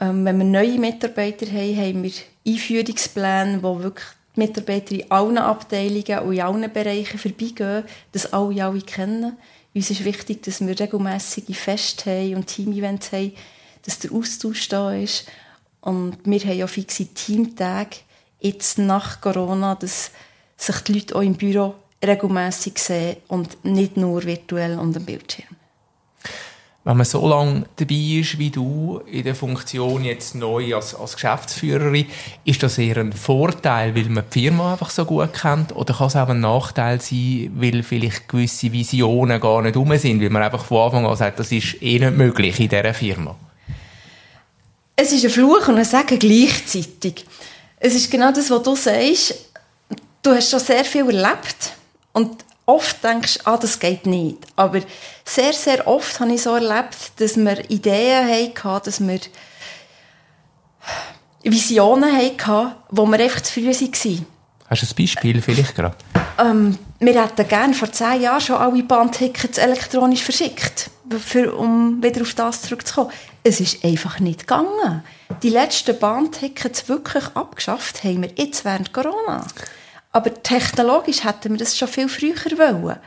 Ähm, 0.00 0.24
wenn 0.24 0.38
wir 0.38 0.44
neue 0.44 0.76
Mitarbeiter 0.80 1.46
haben, 1.46 1.76
haben 1.76 2.02
wir 2.02 2.12
Einführungspläne, 2.44 3.62
wo 3.62 3.78
wirklich 3.80 4.08
die 4.34 4.40
Mitarbeiter 4.40 4.92
in 4.96 5.08
allen 5.12 5.38
Abteilungen 5.38 6.18
und 6.18 6.32
in 6.32 6.40
allen 6.40 6.72
Bereichen 6.72 7.16
vorbeigehen, 7.16 7.84
dass 8.10 8.32
alle 8.32 8.64
alle 8.64 8.80
kennen. 8.80 9.36
Uns 9.72 9.90
ist 9.90 10.04
wichtig, 10.04 10.42
dass 10.42 10.66
wir 10.66 10.80
regelmäßige 10.80 11.56
Feste 11.56 12.10
haben 12.10 12.34
und 12.34 12.48
Team-Events 12.48 13.12
haben, 13.12 13.34
dass 13.84 14.00
der 14.00 14.10
Austausch 14.10 14.68
da 14.68 14.92
ist. 14.92 15.26
Und 15.86 16.16
wir 16.24 16.40
haben 16.40 16.62
auch 16.64 16.68
fixe 16.68 17.06
Teamtage 17.06 17.98
jetzt 18.40 18.78
nach 18.78 19.20
Corona, 19.20 19.76
dass 19.76 20.10
sich 20.56 20.80
die 20.80 20.94
Leute 20.94 21.14
auch 21.14 21.22
im 21.22 21.34
Büro 21.34 21.74
regelmäßig 22.04 22.78
sehen 22.78 23.16
und 23.28 23.64
nicht 23.64 23.96
nur 23.96 24.24
virtuell 24.24 24.78
und 24.78 24.96
am 24.96 25.04
Bildschirm 25.04 25.56
wenn 26.86 26.98
man 26.98 27.04
so 27.04 27.26
lange 27.26 27.64
dabei 27.74 28.20
ist 28.20 28.38
wie 28.38 28.50
du 28.50 29.00
in 29.10 29.24
der 29.24 29.34
Funktion 29.34 30.04
jetzt 30.04 30.36
neu 30.36 30.76
als, 30.76 30.94
als 30.94 31.14
Geschäftsführerin, 31.14 32.06
ist 32.44 32.62
das 32.62 32.78
eher 32.78 32.98
ein 32.98 33.12
Vorteil, 33.12 33.92
weil 33.96 34.04
man 34.04 34.22
die 34.32 34.42
Firma 34.42 34.72
einfach 34.72 34.90
so 34.90 35.04
gut 35.04 35.32
kennt, 35.34 35.74
oder 35.74 35.94
kann 35.94 36.06
es 36.06 36.14
auch 36.14 36.28
ein 36.28 36.38
Nachteil 36.38 37.00
sein, 37.00 37.50
weil 37.56 37.82
vielleicht 37.82 38.28
gewisse 38.28 38.72
Visionen 38.72 39.40
gar 39.40 39.62
nicht 39.62 39.76
um 39.76 39.96
sind, 39.96 40.22
weil 40.22 40.30
man 40.30 40.44
einfach 40.44 40.64
von 40.64 40.84
Anfang 40.84 41.06
an 41.06 41.16
sagt, 41.16 41.40
das 41.40 41.50
ist 41.50 41.82
eh 41.82 41.98
nicht 41.98 42.16
möglich 42.16 42.60
in 42.60 42.68
dieser 42.68 42.94
Firma? 42.94 43.34
Es 44.98 45.12
ist 45.12 45.24
ein 45.24 45.30
Fluch 45.30 45.68
und 45.68 45.76
ein 45.76 45.84
Segen 45.84 46.18
gleichzeitig. 46.18 47.26
Es 47.78 47.94
ist 47.94 48.10
genau 48.10 48.32
das, 48.32 48.50
was 48.50 48.62
du 48.62 48.74
sagst. 48.74 49.34
Du 50.22 50.30
hast 50.30 50.50
schon 50.50 50.58
sehr 50.58 50.84
viel 50.84 51.06
erlebt 51.06 51.72
und 52.14 52.44
oft 52.64 53.04
denkst 53.04 53.38
du, 53.38 53.46
ah, 53.46 53.58
das 53.58 53.78
geht 53.78 54.06
nicht. 54.06 54.38
Aber 54.56 54.80
sehr, 55.24 55.52
sehr 55.52 55.86
oft 55.86 56.18
habe 56.18 56.32
ich 56.32 56.42
so 56.42 56.54
erlebt, 56.54 56.96
dass 57.18 57.36
wir 57.36 57.70
Ideen 57.70 58.26
hatten, 58.28 58.84
dass 58.84 59.06
wir 59.06 59.20
Visionen 61.42 62.16
hatten, 62.16 62.72
wo 62.90 63.06
wir 63.06 63.20
einfach 63.20 63.42
zu 63.42 63.52
früh 63.52 63.66
waren. 63.66 64.26
Hast 64.68 64.82
du 64.82 64.86
ein 64.86 64.96
Beispiel 64.96 65.42
vielleicht 65.42 65.76
gerade? 65.76 65.94
Ähm, 66.38 66.78
wir 66.98 67.22
hätten 67.22 67.46
gerne 67.46 67.74
vor 67.74 67.92
zehn 67.92 68.22
Jahren 68.22 68.40
schon 68.40 68.56
alle 68.56 68.82
Bahntickets 68.82 69.58
elektronisch 69.58 70.22
verschickt, 70.22 70.90
für, 71.10 71.54
um 71.54 72.02
wieder 72.02 72.22
auf 72.22 72.34
das 72.34 72.62
zurückzukommen. 72.62 73.10
Es 73.42 73.60
ist 73.60 73.84
einfach 73.84 74.20
nicht 74.20 74.40
gegangen. 74.40 75.02
Die 75.42 75.50
letzten 75.50 75.98
Bahntickets 75.98 76.88
wirklich 76.88 77.24
abgeschafft 77.34 78.04
haben 78.04 78.22
wir 78.22 78.30
jetzt 78.36 78.64
während 78.64 78.92
Corona. 78.92 79.46
Aber 80.12 80.42
technologisch 80.42 81.24
hätten 81.24 81.52
wir 81.52 81.58
das 81.58 81.76
schon 81.76 81.88
viel 81.88 82.08
früher 82.08 82.36
wollen. 82.58 82.98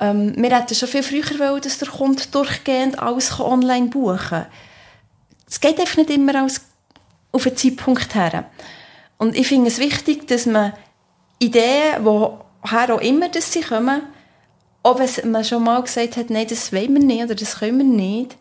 Ähm, 0.00 0.34
wir 0.36 0.56
hätten 0.56 0.74
schon 0.74 0.88
viel 0.88 1.02
früher 1.02 1.38
wollen, 1.38 1.60
dass 1.60 1.78
der 1.78 1.88
Kunde 1.88 2.22
durchgehend 2.30 2.98
alles 2.98 3.38
online 3.38 3.88
buchen 3.88 4.18
kann. 4.18 4.46
Es 5.46 5.60
geht 5.60 5.78
einfach 5.78 5.98
nicht 5.98 6.10
immer 6.10 6.34
alles 6.36 6.62
auf 7.32 7.46
einen 7.46 7.56
Zeitpunkt 7.56 8.14
her. 8.14 8.46
Und 9.18 9.36
ich 9.36 9.46
finde 9.46 9.68
es 9.68 9.78
wichtig, 9.78 10.26
dass 10.26 10.46
man 10.46 10.72
Ideen, 11.38 12.04
woher 12.04 12.94
auch 12.94 13.00
immer 13.00 13.28
dass 13.28 13.52
sie 13.52 13.60
kommen, 13.60 14.02
auch 14.82 14.98
wenn 14.98 15.30
man 15.30 15.44
schon 15.44 15.64
mal 15.64 15.82
gesagt 15.82 16.16
hat, 16.16 16.30
nein, 16.30 16.46
das 16.48 16.72
wollen 16.72 16.94
wir 16.94 17.02
nicht 17.02 17.24
oder 17.24 17.34
das 17.34 17.58
können 17.58 17.78
wir 17.78 17.84
nicht, 17.84 18.36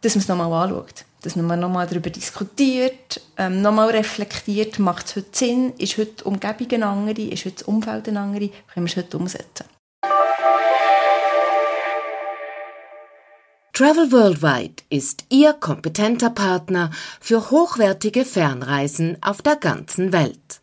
dass 0.00 0.14
man 0.14 0.22
es 0.22 0.28
nochmal 0.28 0.52
anschaut 0.52 1.04
dass 1.24 1.36
man 1.36 1.58
nochmal 1.58 1.86
darüber 1.86 2.10
diskutiert, 2.10 3.20
ähm, 3.38 3.62
nochmal 3.62 3.90
reflektiert, 3.90 4.78
macht 4.78 5.06
es 5.06 5.16
heute 5.16 5.28
Sinn, 5.32 5.72
ist 5.78 5.96
heute 5.96 6.12
die 6.18 6.24
Umgebung 6.24 6.70
eine 6.70 6.86
andere, 6.86 7.22
ist 7.22 7.46
heute 7.46 7.56
das 7.56 7.62
Umfeld 7.62 8.08
eine 8.08 8.20
andere, 8.20 8.50
können 8.72 8.86
wir 8.86 8.90
es 8.90 8.96
heute 8.96 9.16
umsetzen. 9.16 9.64
Travel 13.72 14.12
Worldwide 14.12 14.84
ist 14.88 15.24
Ihr 15.30 15.52
kompetenter 15.54 16.30
Partner 16.30 16.90
für 17.20 17.50
hochwertige 17.50 18.24
Fernreisen 18.24 19.16
auf 19.20 19.42
der 19.42 19.56
ganzen 19.56 20.12
Welt. 20.12 20.60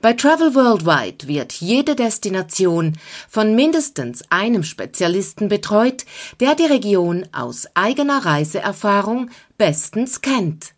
Bei 0.00 0.12
Travel 0.12 0.54
Worldwide 0.54 1.28
wird 1.28 1.52
jede 1.54 1.94
Destination 1.94 2.96
von 3.28 3.54
mindestens 3.54 4.22
einem 4.30 4.62
Spezialisten 4.62 5.48
betreut, 5.48 6.04
der 6.40 6.54
die 6.54 6.66
Region 6.66 7.26
aus 7.32 7.66
eigener 7.74 8.24
Reiseerfahrung 8.24 9.30
bestens 9.56 10.20
kennt. 10.20 10.72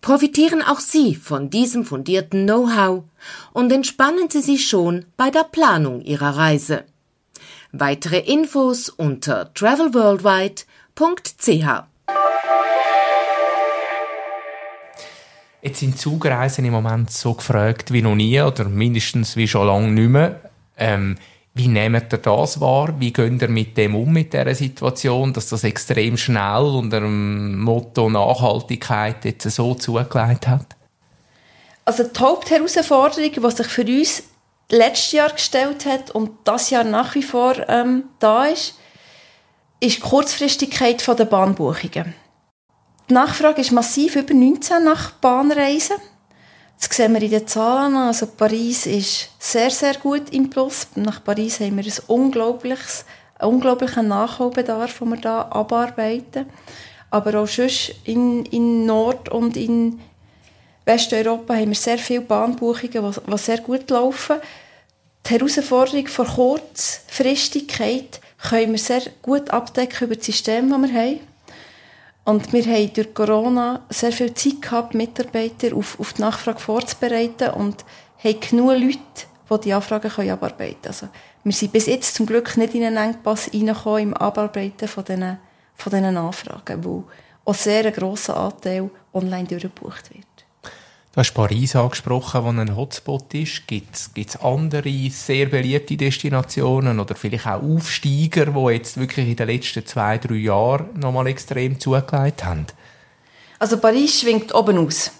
Profitieren 0.00 0.60
auch 0.60 0.80
Sie 0.80 1.14
von 1.14 1.48
diesem 1.48 1.84
fundierten 1.84 2.44
Know-how 2.44 3.04
und 3.54 3.72
entspannen 3.72 4.28
Sie 4.28 4.42
sich 4.42 4.68
schon 4.68 5.06
bei 5.16 5.30
der 5.30 5.44
Planung 5.44 6.02
Ihrer 6.02 6.36
Reise. 6.36 6.84
Weitere 7.72 8.18
Infos 8.18 8.90
unter 8.90 9.54
travelworldwide.ch 9.54 11.93
Jetzt 15.64 15.80
sind 15.80 15.98
Zugreisen 15.98 16.66
im 16.66 16.74
Moment 16.74 17.10
so 17.10 17.32
gefragt 17.32 17.90
wie 17.90 18.02
noch 18.02 18.14
nie 18.14 18.38
oder 18.38 18.64
mindestens 18.66 19.34
wie 19.34 19.48
schon 19.48 19.66
lange 19.66 19.88
nicht 19.88 20.10
mehr. 20.10 20.40
Ähm, 20.76 21.16
wie 21.54 21.68
nehmt 21.68 22.12
ihr 22.12 22.18
das 22.18 22.60
wahr? 22.60 22.92
Wie 22.98 23.10
geht 23.10 23.40
ihr 23.40 23.48
mit 23.48 23.74
dem 23.78 23.94
um, 23.94 24.12
mit 24.12 24.34
dieser 24.34 24.54
Situation, 24.54 25.32
dass 25.32 25.48
das 25.48 25.64
extrem 25.64 26.18
schnell 26.18 26.64
unter 26.64 27.00
dem 27.00 27.58
Motto 27.60 28.10
Nachhaltigkeit 28.10 29.24
jetzt 29.24 29.50
so 29.50 29.74
zugelegt 29.74 30.46
hat? 30.46 30.66
Also 31.86 32.02
die 32.04 32.20
Hauptherausforderung, 32.20 33.32
die 33.32 33.50
sich 33.56 33.66
für 33.66 33.86
uns 33.86 34.22
letztes 34.70 35.12
Jahr 35.12 35.30
gestellt 35.30 35.86
hat 35.86 36.10
und 36.10 36.30
das 36.44 36.68
Jahr 36.68 36.84
nach 36.84 37.14
wie 37.14 37.22
vor 37.22 37.54
ähm, 37.70 38.04
da 38.18 38.44
ist, 38.44 38.78
ist 39.80 39.96
die 39.96 40.00
Kurzfristigkeit 40.00 41.06
der 41.06 41.24
Bahnbuchungen. 41.24 42.14
Die 43.10 43.14
Nachfrage 43.14 43.60
ist 43.60 43.70
massiv 43.70 44.16
über 44.16 44.32
19 44.32 44.82
nach 44.82 45.10
Bahnreisen. 45.12 45.96
Das 46.80 46.88
sehen 46.96 47.12
wir 47.12 47.20
in 47.20 47.30
den 47.30 47.46
Zahlen. 47.46 47.96
Also 47.96 48.26
Paris 48.26 48.86
ist 48.86 49.28
sehr, 49.38 49.70
sehr 49.70 49.94
gut 49.94 50.30
im 50.30 50.48
Plus. 50.48 50.86
Nach 50.94 51.22
Paris 51.22 51.60
haben 51.60 51.76
wir 51.76 51.84
ein 51.84 51.92
unglaubliches, 52.06 53.04
einen 53.38 53.52
unglaublichen 53.52 54.08
Nachholbedarf, 54.08 54.98
den 54.98 55.10
wir 55.10 55.18
hier 55.18 55.52
abarbeiten. 55.54 56.46
Aber 57.10 57.40
auch 57.40 57.46
sonst 57.46 57.94
in, 58.04 58.46
in 58.46 58.86
Nord- 58.86 59.28
und 59.28 59.58
in 59.58 60.00
Westeuropa 60.86 61.54
haben 61.54 61.68
wir 61.68 61.74
sehr 61.74 61.98
viele 61.98 62.22
Bahnbuchungen, 62.22 63.12
die, 63.26 63.38
sehr 63.38 63.58
gut 63.58 63.90
laufen. 63.90 64.36
Die 65.26 65.30
Herausforderung 65.34 66.06
von 66.06 66.26
Kurzfristigkeit 66.26 68.20
können 68.48 68.72
wir 68.72 68.78
sehr 68.78 69.02
gut 69.20 69.50
abdecken 69.50 70.06
über 70.06 70.16
das 70.16 70.24
System, 70.26 70.70
das 70.70 70.80
wir 70.80 70.92
haben. 70.92 71.33
Und 72.24 72.52
wir 72.54 72.64
haben 72.64 72.92
durch 72.94 73.12
Corona 73.12 73.82
sehr 73.90 74.12
viel 74.12 74.32
Zeit 74.32 74.62
gehabt, 74.62 74.94
Mitarbeiter 74.94 75.76
auf, 75.76 76.00
auf 76.00 76.14
die 76.14 76.22
Nachfrage 76.22 76.58
vorzubereiten 76.58 77.50
und 77.50 77.84
haben 78.22 78.40
genug 78.40 78.72
Leute, 78.78 78.98
die 79.50 79.60
die 79.60 79.72
Anfragen 79.74 80.10
können 80.10 80.30
abarbeiten 80.30 80.80
können. 80.80 80.86
Also, 80.86 81.08
wir 81.44 81.52
sind 81.52 81.72
bis 81.72 81.86
jetzt 81.86 82.14
zum 82.14 82.24
Glück 82.24 82.56
nicht 82.56 82.74
in 82.74 82.84
einen 82.84 82.96
Engpass 82.96 83.52
reingekommen 83.52 84.02
im 84.02 84.14
Abarbeiten 84.14 84.88
von 84.88 85.04
diesen, 85.04 85.38
von 85.74 85.92
diesen 85.92 86.16
Anfragen, 86.16 86.82
wo 86.82 87.04
auch 87.44 87.54
sehr 87.54 87.84
ein 87.84 87.92
grosser 87.92 88.38
Anteil 88.38 88.88
online 89.12 89.46
durchgebucht 89.46 90.14
wird. 90.14 90.33
Du 91.14 91.20
hast 91.20 91.32
Paris 91.32 91.76
angesprochen, 91.76 92.42
wo 92.42 92.48
ein 92.48 92.76
Hotspot 92.76 93.34
ist. 93.34 93.68
Gibt 93.68 93.94
es 93.94 94.36
andere 94.42 94.90
sehr 95.10 95.46
beliebte 95.46 95.96
Destinationen 95.96 96.98
oder 96.98 97.14
vielleicht 97.14 97.46
auch 97.46 97.62
Aufsteiger, 97.62 98.46
die 98.46 98.72
jetzt 98.74 98.98
wirklich 98.98 99.28
in 99.28 99.36
den 99.36 99.46
letzten 99.46 99.86
zwei, 99.86 100.18
drei 100.18 100.34
Jahren 100.34 100.88
nochmal 100.98 101.28
extrem 101.28 101.78
zugelegt 101.78 102.44
haben? 102.44 102.66
Also 103.60 103.76
Paris 103.76 104.22
schwingt 104.22 104.52
oben 104.56 104.76
aus. 104.76 105.12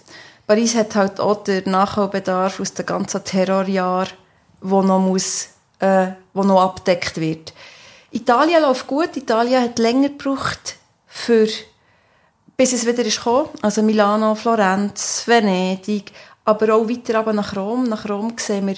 Paris 0.45 0.75
hat 0.75 0.95
halt 0.95 1.21
auch 1.21 1.45
den 1.45 1.71
Nachholbedarf 1.71 2.59
aus 2.59 2.73
den 2.73 2.85
ganzen 2.85 3.23
Terrorjahren, 3.23 4.11
wo 4.59 4.81
noch 4.81 4.99
muss, 4.99 5.47
äh, 5.79 6.07
wo 6.33 6.43
noch 6.43 6.61
abdeckt 6.61 7.21
wird. 7.21 7.53
Italien 8.11 8.63
läuft 8.63 8.85
gut. 8.87 9.15
Italien 9.15 9.63
hat 9.63 9.79
länger 9.79 10.09
gebraucht, 10.09 10.75
für, 11.07 11.47
bis 12.57 12.73
es 12.73 12.85
wieder 12.85 13.05
ist 13.05 13.17
gekommen. 13.17 13.49
Also 13.61 13.81
Milano, 13.81 14.35
Florenz, 14.35 15.23
Venedig, 15.25 16.11
aber 16.45 16.75
auch 16.75 16.89
weiter 16.89 17.19
aber 17.19 17.33
nach 17.33 17.55
Rom. 17.55 17.83
Nach 17.83 18.07
Rom 18.07 18.33
sehen 18.37 18.67
wir 18.67 18.77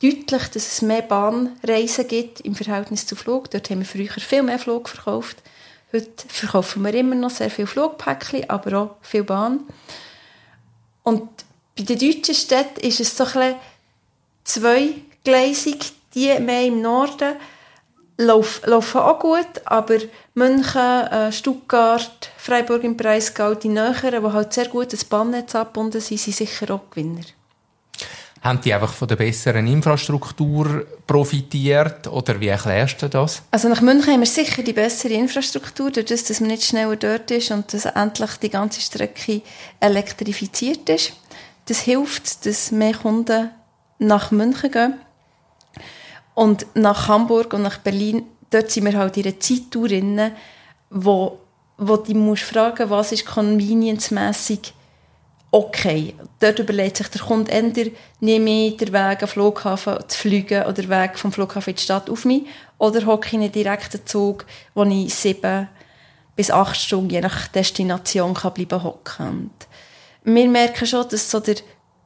deutlich, 0.00 0.48
dass 0.48 0.66
es 0.66 0.82
mehr 0.82 1.02
Bahnreisen 1.02 2.06
gibt 2.06 2.40
im 2.40 2.54
Verhältnis 2.54 3.06
zu 3.06 3.16
Flug. 3.16 3.50
Dort 3.50 3.70
haben 3.70 3.80
wir 3.80 3.86
früher 3.86 4.10
viel 4.10 4.42
mehr 4.42 4.58
Flug 4.58 4.88
verkauft. 4.88 5.38
Heute 5.92 6.28
verkaufen 6.28 6.84
wir 6.84 6.94
immer 6.94 7.14
noch 7.14 7.30
sehr 7.30 7.50
viel 7.50 7.66
Flugpäckchen, 7.66 8.48
aber 8.48 8.78
auch 8.78 8.96
viel 9.00 9.24
Bahn. 9.24 9.60
Und 11.02 11.28
bei 11.76 11.84
den 11.84 11.98
deutschen 11.98 12.34
Städten 12.34 12.80
ist 12.80 13.00
es 13.00 13.16
so 13.16 13.24
ein 13.24 13.54
zweigleisig. 14.44 15.92
Die 16.14 16.38
mehr 16.40 16.64
im 16.64 16.80
Norden 16.80 17.36
laufen, 18.18 19.00
auch 19.00 19.18
gut, 19.18 19.48
aber 19.64 19.98
München, 20.34 20.80
äh, 20.80 21.32
Stuttgart, 21.32 22.30
Freiburg 22.36 22.84
im 22.84 22.96
Breisgau, 22.96 23.54
die 23.54 23.68
Näheren, 23.68 24.22
die 24.22 24.32
halt 24.32 24.52
sehr 24.52 24.68
gut 24.68 24.92
das 24.92 25.04
Bahnnetz 25.04 25.54
abgebunden 25.54 26.00
sind, 26.00 26.20
sind 26.20 26.36
sicher 26.36 26.74
auch 26.74 26.90
Gewinner. 26.90 27.22
Haben 28.42 28.60
die 28.60 28.72
einfach 28.72 28.92
von 28.92 29.08
der 29.08 29.16
besseren 29.16 29.66
Infrastruktur 29.66 30.86
profitiert 31.06 32.06
oder 32.06 32.38
wie 32.38 32.46
erklärst 32.48 33.02
du 33.02 33.08
das? 33.08 33.42
Also 33.50 33.68
nach 33.68 33.80
München 33.80 34.12
haben 34.12 34.20
wir 34.20 34.26
sicher 34.26 34.62
die 34.62 34.72
bessere 34.72 35.14
Infrastruktur, 35.14 35.90
dadurch, 35.90 36.24
dass 36.24 36.40
man 36.40 36.50
nicht 36.50 36.62
schneller 36.62 36.96
dort 36.96 37.30
ist 37.32 37.50
und 37.50 37.72
dass 37.72 37.84
endlich 37.84 38.30
die 38.36 38.50
ganze 38.50 38.80
Strecke 38.80 39.42
elektrifiziert 39.80 40.88
ist. 40.88 41.14
Das 41.66 41.80
hilft, 41.80 42.46
dass 42.46 42.70
mehr 42.70 42.94
Kunden 42.94 43.50
nach 43.98 44.30
München 44.30 44.70
gehen. 44.70 44.94
Und 46.38 46.66
nach 46.74 47.08
Hamburg 47.08 47.52
und 47.52 47.62
nach 47.62 47.78
Berlin, 47.78 48.22
dort 48.50 48.70
sind 48.70 48.84
wir 48.84 48.96
halt 48.96 49.16
in 49.16 49.24
einer 49.24 49.40
Zeittour 49.40 49.88
drin, 49.88 50.30
wo, 50.88 51.40
wo 51.76 51.96
du 51.96 52.14
musst 52.14 52.44
fragen, 52.44 52.88
was 52.90 53.10
ist 53.10 53.26
convenience-mässig 53.26 54.72
okay. 55.50 56.14
Dort 56.38 56.60
überlegt 56.60 56.98
sich 56.98 57.08
der 57.08 57.22
Kunde 57.22 57.50
entweder, 57.50 57.90
nehme 58.20 58.68
ich 58.68 58.76
den 58.76 58.92
Weg 58.92 59.20
am 59.20 59.28
Flughafen 59.28 59.98
zu 60.06 60.16
fliegen 60.16 60.62
oder 60.62 60.74
den 60.74 60.88
Weg 60.88 61.18
vom 61.18 61.32
Flughafen 61.32 61.70
in 61.70 61.76
die 61.76 61.82
Stadt 61.82 62.08
auf 62.08 62.24
mich 62.24 62.44
oder 62.78 63.04
hocke 63.04 63.26
ich 63.26 63.32
in 63.32 63.42
einen 63.42 63.50
direkten 63.50 64.06
Zug, 64.06 64.46
wo 64.74 64.84
ich 64.84 65.12
sieben 65.12 65.68
bis 66.36 66.52
acht 66.52 66.76
Stunden 66.76 67.10
je 67.10 67.20
nach 67.20 67.48
Destination 67.48 68.34
kann 68.34 68.54
bleiben 68.54 68.84
hocken. 68.84 69.50
Wir 70.22 70.48
merken 70.48 70.86
schon, 70.86 71.08
dass 71.08 71.28
so 71.28 71.40
der 71.40 71.56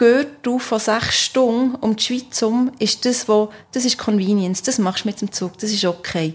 Gürtel 0.02 0.59
von 0.59 0.80
sechs 0.80 1.26
Stunden 1.26 1.76
um 1.76 1.94
die 1.94 2.02
Schweiz 2.02 2.42
um 2.42 2.73
ist 2.80 3.04
das, 3.04 3.28
wo, 3.28 3.52
das 3.71 3.85
ist 3.85 3.99
Convenience, 3.99 4.61
das 4.61 4.78
machst 4.78 5.04
du 5.04 5.09
mit 5.09 5.21
dem 5.21 5.30
Zug, 5.30 5.56
das 5.59 5.71
ist 5.71 5.85
okay. 5.85 6.35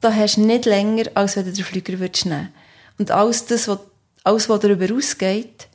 Da 0.00 0.12
hast 0.12 0.36
du 0.36 0.40
nicht 0.40 0.64
länger, 0.64 1.04
als 1.14 1.36
wenn 1.36 1.44
du 1.44 1.52
den 1.52 1.64
Flüger 1.64 2.00
würdest 2.00 2.26
nehmen 2.26 2.52
Und 2.98 3.12
alles 3.12 3.46
das, 3.46 3.68
was, 3.68 3.78
alles, 4.24 4.48
was 4.48 4.58
darüber 4.58 4.92
ausgeht, 4.92 5.68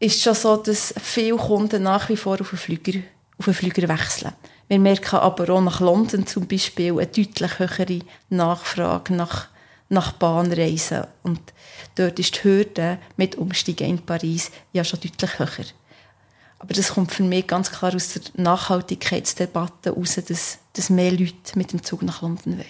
ist 0.00 0.22
schon 0.22 0.34
so, 0.34 0.56
dass 0.56 0.94
viele 0.96 1.36
Kunden 1.36 1.82
nach 1.82 2.08
wie 2.08 2.16
vor 2.16 2.40
auf 2.40 2.48
den 2.48 2.58
Flüger, 2.58 3.00
auf 3.36 3.44
den 3.44 3.52
Flüger 3.52 3.86
wechseln. 3.86 4.32
Wir 4.68 4.78
merken 4.78 5.16
aber 5.16 5.52
auch 5.52 5.60
nach 5.60 5.80
London 5.80 6.26
zum 6.26 6.48
Beispiel 6.48 6.92
eine 6.92 7.06
deutlich 7.06 7.58
höhere 7.58 7.98
Nachfrage 8.30 9.12
nach, 9.12 9.48
nach 9.90 10.12
Bahnreisen. 10.12 11.04
Und 11.22 11.52
dort 11.96 12.18
ist 12.18 12.36
die 12.36 12.44
Hürde 12.44 12.96
mit 13.18 13.36
Umsteigen 13.36 13.90
in 13.90 13.98
Paris 13.98 14.50
ja 14.72 14.84
schon 14.84 15.00
deutlich 15.00 15.38
höher. 15.38 15.66
Aber 16.64 16.72
das 16.72 16.94
kommt 16.94 17.12
für 17.12 17.22
mich 17.22 17.46
ganz 17.46 17.70
klar 17.70 17.94
aus 17.94 18.14
der 18.14 18.22
Nachhaltigkeitsdebatte 18.42 19.90
heraus, 19.90 20.14
dass, 20.14 20.58
dass 20.72 20.88
mehr 20.88 21.12
Leute 21.12 21.34
mit 21.56 21.74
dem 21.74 21.82
Zug 21.82 22.02
nach 22.02 22.22
London 22.22 22.56
wollen. 22.56 22.64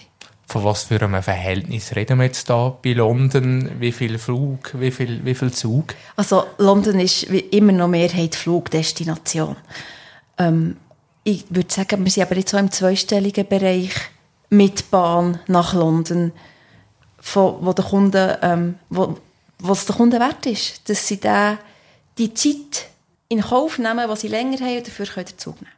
Von 0.47 0.65
was 0.65 0.83
für 0.83 1.01
einem 1.01 1.23
Verhältnis 1.23 1.95
reden 1.95 2.17
wir 2.17 2.25
jetzt 2.25 2.49
da 2.49 2.77
bei 2.83 2.91
London? 2.91 3.71
Wie 3.79 3.93
viel 3.93 4.19
Flug, 4.19 4.73
wie 4.77 4.91
viel, 4.91 5.23
wie 5.23 5.33
viel 5.33 5.53
Zug? 5.53 5.95
Also 6.17 6.43
London 6.57 6.99
ist 6.99 7.23
immer 7.23 7.71
noch 7.71 7.87
Mehrheit 7.87 8.35
Flugdestination. 8.35 9.55
Ähm, 10.39 10.75
ich 11.23 11.45
würde 11.49 11.73
sagen, 11.73 12.03
wir 12.03 12.11
sind 12.11 12.23
aber 12.23 12.35
jetzt 12.35 12.51
so 12.51 12.57
im 12.57 12.71
zweistelligen 12.71 13.47
Bereich 13.47 13.93
mit 14.49 14.91
Bahn 14.91 15.39
nach 15.47 15.73
London, 15.73 16.33
von, 17.17 17.55
wo 17.61 17.71
der 17.71 17.85
Kunde, 17.85 18.39
ähm, 18.41 18.75
wo, 18.89 19.17
was 19.59 19.85
der 19.85 19.95
Kunde 19.95 20.19
wert 20.19 20.45
ist, 20.47 20.89
dass 20.89 21.07
sie 21.07 21.21
da 21.21 21.57
die 22.17 22.33
Zeit 22.33 22.89
in 23.29 23.41
Kauf 23.41 23.77
nehmen, 23.79 24.09
die 24.09 24.15
sie 24.17 24.27
länger 24.27 24.59
haben 24.59 24.77
und 24.77 24.87
dafür 24.87 25.05
können 25.05 25.37
Zug 25.37 25.61
nehmen. 25.61 25.73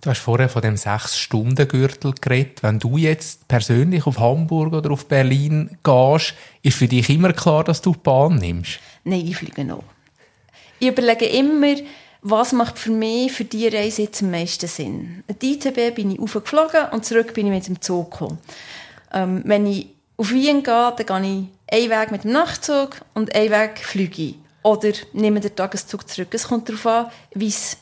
Du 0.00 0.10
hast 0.10 0.20
vorher 0.20 0.50
von 0.50 0.60
dem 0.60 0.76
Sechs-Stunden-Gürtel 0.76 2.12
geredet. 2.20 2.62
Wenn 2.62 2.78
du 2.78 2.98
jetzt 2.98 3.48
persönlich 3.48 4.06
auf 4.06 4.18
Hamburg 4.18 4.74
oder 4.74 4.90
auf 4.90 5.06
Berlin 5.06 5.78
gehst, 5.82 6.34
ist 6.62 6.76
für 6.76 6.88
dich 6.88 7.08
immer 7.08 7.32
klar, 7.32 7.64
dass 7.64 7.80
du 7.80 7.92
die 7.92 8.00
Bahn 8.00 8.36
nimmst? 8.36 8.80
Nein, 9.04 9.26
ich 9.26 9.36
fliege 9.36 9.64
noch. 9.64 9.82
Ich 10.78 10.88
überlege 10.88 11.24
immer, 11.24 11.76
was 12.20 12.52
macht 12.52 12.78
für 12.78 12.90
mich 12.90 13.32
für 13.32 13.44
diese 13.44 13.72
Reise 13.72 14.02
jetzt 14.02 14.22
am 14.22 14.30
meisten 14.30 14.66
Sinn. 14.66 15.24
Die 15.40 15.54
ITB 15.54 15.94
bin 15.94 16.10
ich 16.10 16.20
aufgeflogen 16.20 16.88
und 16.92 17.06
zurück 17.06 17.32
bin 17.32 17.46
ich 17.46 17.52
mit 17.52 17.66
dem 17.66 17.80
Zug 17.80 18.10
gekommen. 18.10 18.38
Ähm, 19.10 19.42
wenn 19.46 19.66
ich 19.66 19.88
auf 20.18 20.30
Wien 20.32 20.62
gehe, 20.62 20.94
dann 20.96 21.22
gehe 21.22 21.48
ich 21.70 21.90
einen 21.90 21.90
Weg 21.90 22.10
mit 22.10 22.24
dem 22.24 22.32
Nachtzug 22.32 23.00
und 23.14 23.34
einen 23.34 23.50
Weg 23.50 23.78
fliege 23.78 24.22
ich. 24.22 24.34
Oder 24.64 24.92
nehme 25.12 25.40
den 25.40 25.54
Tageszug 25.54 26.08
zurück. 26.08 26.28
Es 26.32 26.48
kommt 26.48 26.68
darauf 26.68 26.86
an, 26.86 27.06
wie 27.34 27.48
es 27.48 27.76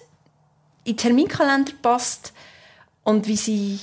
in 0.83 0.95
den 0.95 0.97
Terminkalender 0.97 1.73
passt 1.81 2.33
und 3.05 3.29
wie, 3.29 3.37
sie, 3.37 3.79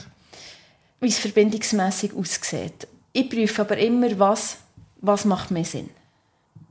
wie 0.99 1.07
es 1.07 1.17
verbindungsmässig 1.17 2.13
aussieht. 2.13 2.89
Ich 3.13 3.29
prüfe 3.29 3.61
aber 3.61 3.77
immer, 3.77 4.19
was, 4.19 4.57
was 4.99 5.23
macht 5.23 5.49
mehr 5.49 5.63
Sinn. 5.63 5.89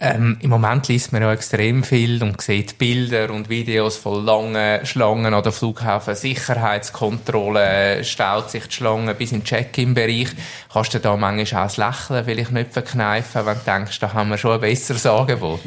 Ähm, 0.00 0.36
Im 0.42 0.50
Moment 0.50 0.86
liest 0.88 1.12
man 1.12 1.22
ja 1.22 1.32
extrem 1.32 1.82
viel 1.82 2.22
und 2.22 2.40
sieht 2.42 2.76
Bilder 2.76 3.30
und 3.32 3.48
Videos 3.48 3.96
von 3.96 4.22
langen 4.22 4.84
Schlangen 4.84 5.32
an 5.32 5.42
der 5.42 5.50
Flughafen. 5.50 6.14
Sicherheitskontrolle 6.14 8.04
staut 8.04 8.50
sich 8.50 8.66
die 8.66 8.74
Schlange 8.74 9.14
bis 9.14 9.32
in 9.32 9.40
den 9.40 9.44
Check-in-Bereich. 9.44 10.28
Kannst 10.70 10.92
du 10.92 11.00
da 11.00 11.16
manchmal 11.16 11.62
auch 11.62 11.66
das 11.66 11.78
Lächeln 11.78 12.24
vielleicht 12.24 12.52
nicht 12.52 12.74
verkneifen, 12.74 13.46
wenn 13.46 13.58
du 13.58 13.64
denkst, 13.64 13.98
da 13.98 14.12
haben 14.12 14.28
wir 14.28 14.38
schon 14.38 14.52
ein 14.52 14.60
besseres 14.60 15.06
Angebot? 15.06 15.60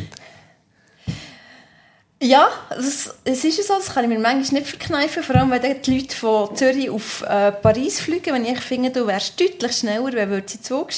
Ja, 2.23 2.49
das, 2.69 3.15
es 3.23 3.43
ist 3.43 3.67
so, 3.67 3.73
das 3.73 3.95
kann 3.95 4.03
ich 4.03 4.09
mir 4.09 4.19
manchmal 4.19 4.61
nicht 4.61 4.69
verkneifen, 4.69 5.23
vor 5.23 5.35
allem 5.35 5.49
wenn 5.49 5.81
die 5.81 5.97
Leute 5.97 6.15
von 6.15 6.55
Zürich 6.55 6.87
auf 6.87 7.23
äh, 7.23 7.51
Paris 7.51 7.99
fliegen, 7.99 8.35
wenn 8.35 8.45
ich 8.45 8.59
finde, 8.59 8.91
du 8.91 9.07
wärst 9.07 9.39
deutlich 9.41 9.75
schneller, 9.75 10.13
wenn 10.13 10.29
wir 10.29 10.43
sie 10.45 10.61
Zug. 10.61 10.89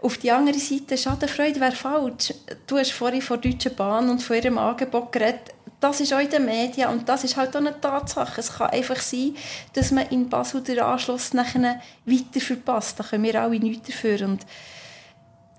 Auf 0.00 0.18
die 0.18 0.30
andere 0.30 0.56
Seite, 0.60 0.96
Schadenfreude 0.96 1.58
wäre 1.58 1.74
falsch. 1.74 2.32
Du 2.68 2.78
hast 2.78 2.92
vorhin 2.92 3.20
von 3.20 3.40
der 3.40 3.50
Deutschen 3.50 3.74
Bahn 3.74 4.08
und 4.08 4.22
von 4.22 4.36
ihrem 4.36 4.58
Angebot 4.58 5.10
geredet. 5.10 5.40
Das 5.80 6.00
ist 6.00 6.14
auch 6.14 6.20
in 6.20 6.30
den 6.30 6.44
Medien 6.44 6.88
und 6.88 7.08
das 7.08 7.24
ist 7.24 7.36
halt 7.36 7.56
auch 7.56 7.60
eine 7.60 7.80
Tatsache. 7.80 8.40
Es 8.40 8.52
kann 8.52 8.70
einfach 8.70 9.00
sein, 9.00 9.34
dass 9.72 9.90
man 9.90 10.06
in 10.10 10.28
Basel 10.28 10.60
den 10.60 10.78
Anschluss 10.78 11.34
nachher 11.34 11.80
weiter 12.04 12.40
verpasst. 12.40 13.00
Da 13.00 13.02
können 13.02 13.24
wir 13.24 13.42
alle 13.42 13.58
nichts 13.58 13.88
dafür. 13.88 14.24
Und 14.24 14.46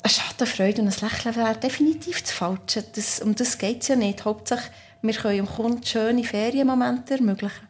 Schadenfreude 0.07 0.81
und 0.81 0.87
ein 0.87 1.09
Lächeln 1.09 1.35
wäre 1.35 1.55
definitiv 1.55 2.21
das 2.21 2.31
Falsche. 2.31 2.83
Das, 2.95 3.19
um 3.19 3.35
das 3.35 3.57
geht 3.57 3.81
es 3.81 3.89
ja 3.89 3.95
nicht. 3.95 4.25
Hauptsache, 4.25 4.69
wir 5.01 5.13
können 5.13 5.37
dem 5.37 5.47
Kunden 5.47 5.83
schöne 5.83 6.23
Ferienmomente 6.23 7.15
ermöglichen. 7.15 7.67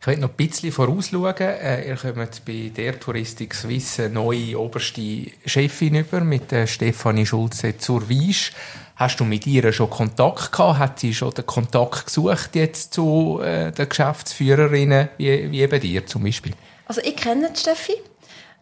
Ich 0.00 0.06
möchte 0.06 0.22
noch 0.22 0.30
ein 0.30 0.36
bisschen 0.36 0.70
vorausschauen. 0.70 1.34
Äh, 1.36 1.88
ihr 1.88 1.96
kommt 1.96 2.44
bei 2.44 2.70
der 2.74 3.00
Touristik 3.00 3.54
Suisse 3.54 4.04
eine 4.04 4.14
neue 4.14 4.58
oberste 4.58 5.26
Chefin 5.44 5.96
über, 5.96 6.20
mit 6.20 6.52
der 6.52 6.68
Stefanie 6.68 7.26
Schulze 7.26 7.76
zur 7.76 8.08
Weisch. 8.08 8.52
Hast 8.94 9.18
du 9.18 9.24
mit 9.24 9.46
ihr 9.46 9.72
schon 9.72 9.90
Kontakt 9.90 10.52
gehabt? 10.52 10.78
Hat 10.78 11.00
sie 11.00 11.12
schon 11.12 11.34
den 11.34 11.44
Kontakt 11.44 12.06
gesucht 12.06 12.54
jetzt 12.54 12.94
zu 12.94 13.40
äh, 13.42 13.72
den 13.72 13.88
Geschäftsführerinnen, 13.88 15.08
wie, 15.18 15.50
wie 15.50 15.60
eben 15.60 15.80
dir 15.80 16.06
zum 16.06 16.22
Beispiel? 16.22 16.52
Also 16.86 17.00
ich 17.00 17.16
kenne 17.16 17.50
die 17.52 17.58
Steffi. 17.58 17.94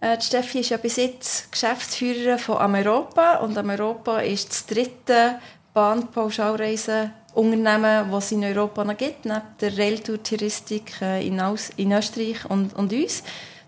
Äh, 0.05 0.21
Steffi 0.21 0.61
ist 0.61 0.69
ja 0.69 0.77
bis 0.77 0.97
jetzt 0.97 1.51
Geschäftsführerin 1.51 2.39
von 2.39 2.59
Ameropa 2.59 3.37
und 3.37 3.57
Ameropa 3.57 4.19
ist 4.19 4.51
das 4.51 4.67
dritte 4.67 5.39
Bahnpauschalreisen-Unternehmen, 5.73 8.11
das 8.11 8.27
es 8.27 8.33
in 8.33 8.45
Europa 8.45 8.85
noch 8.85 8.99
gibt, 8.99 9.25
neben 9.25 9.41
der 9.63 9.79
Railtour-Touristik 9.79 11.01
äh, 11.01 11.27
in, 11.27 11.41
in 11.79 11.93
Österreich 11.93 12.45
und, 12.51 12.77
und 12.77 12.93
uns. 12.93 13.23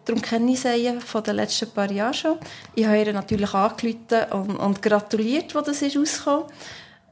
Darum 0.04 0.20
kenne 0.20 0.52
ich 0.52 0.60
sie 0.60 1.00
von 1.00 1.22
den 1.22 1.36
letzten 1.36 1.70
paar 1.70 1.90
Jahren 1.90 2.12
schon. 2.12 2.36
Ich 2.74 2.84
habe 2.84 2.98
ihr 2.98 3.14
natürlich 3.14 3.54
angerufen 3.54 4.30
und, 4.32 4.56
und 4.56 4.82
gratuliert, 4.82 5.54
wo 5.54 5.62
das 5.62 5.80
ist. 5.80 5.98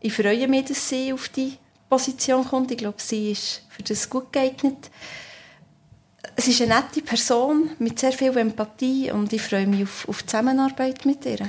Ich 0.01 0.13
freue 0.13 0.49
mich, 0.49 0.67
dass 0.67 0.87
sie 0.87 1.15
auf 1.15 1.31
die 1.31 1.57
Position 1.89 2.45
kommt. 2.45 2.73
Ich 2.73 2.77
glaube, 2.77 2.99
sie 2.99 3.33
ist 3.33 3.63
für 3.71 3.83
das 3.83 4.11
gut 4.11 4.31
geeignet 4.31 4.91
es 6.37 6.49
ist 6.49 6.63
eine 6.63 6.75
nette 6.75 7.03
Person 7.03 7.71
mit 7.79 7.99
sehr 7.99 8.13
viel 8.13 8.37
Empathie 8.37 9.11
und 9.11 9.33
ich 9.33 9.43
freue 9.43 9.67
mich 9.67 9.85
auf, 9.85 10.09
auf 10.09 10.23
die 10.23 10.27
Zusammenarbeit 10.27 11.05
mit 11.05 11.25
ihr. 11.27 11.49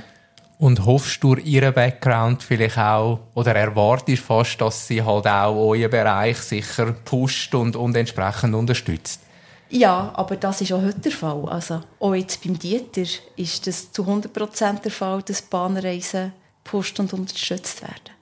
Und 0.58 0.86
hoffst 0.86 1.21
du 1.21 1.36
durch 1.36 1.45
ihren 1.45 1.74
Background 1.74 2.41
vielleicht 2.41 2.78
auch, 2.78 3.19
oder 3.34 3.56
erwartest 3.56 4.24
fast, 4.24 4.62
dass 4.62 4.88
sie 4.88 5.02
halt 5.02 5.28
auch 5.28 5.56
euren 5.56 5.89
Bereich 5.89 6.38
sicher 6.38 6.93
pusht 6.93 7.54
und, 7.56 7.76
und 7.76 7.95
entsprechend 7.95 8.56
unterstützt? 8.56 9.21
Ja, 9.69 10.13
aber 10.13 10.38
das 10.38 10.62
ist 10.62 10.71
auch 10.71 10.82
heute 10.82 11.00
der 11.00 11.12
Fall. 11.12 11.50
Also, 11.50 11.82
auch 12.00 12.13
jetzt 12.13 12.43
beim 12.43 12.58
Dieter 12.58 13.04
ist 13.36 13.67
das 13.67 13.91
zu 13.91 14.04
100% 14.04 14.82
der 14.82 14.91
Fall, 14.91 15.21
dass 15.24 15.41
Bahnreisen 15.41 16.32
pusht 16.63 17.00
und 17.00 17.12
unterstützt 17.12 17.82
werden. 17.82 18.15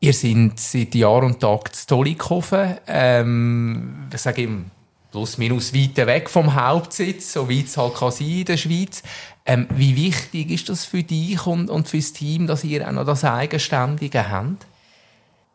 Ihr 0.00 0.12
seid 0.12 0.58
seit 0.58 0.94
Jahr 0.94 1.22
und 1.22 1.40
Tag 1.40 1.74
zu 1.74 1.86
Tolikofen. 1.86 2.76
Ähm, 2.88 4.08
ich 4.12 4.20
sage 4.20 4.42
ihm, 4.42 4.70
plus 5.12 5.38
minus 5.38 5.74
weit 5.74 5.96
weg 5.98 6.28
vom 6.28 6.54
Hauptsitz, 6.54 7.34
so 7.34 7.48
weit 7.48 7.66
es 7.66 7.76
halt 7.76 7.94
kann 7.94 8.10
sein 8.10 8.30
in 8.30 8.44
der 8.46 8.56
Schweiz. 8.56 9.02
Ähm, 9.44 9.68
wie 9.70 9.94
wichtig 9.94 10.50
ist 10.50 10.68
das 10.68 10.86
für 10.86 11.02
dich 11.02 11.46
und, 11.46 11.68
und 11.68 11.86
für 11.86 11.98
das 11.98 12.12
Team, 12.12 12.46
dass 12.46 12.64
ihr 12.64 12.88
auch 12.88 12.92
noch 12.92 13.04
das 13.04 13.24
Eigenständige 13.24 14.28
habt? 14.30 14.66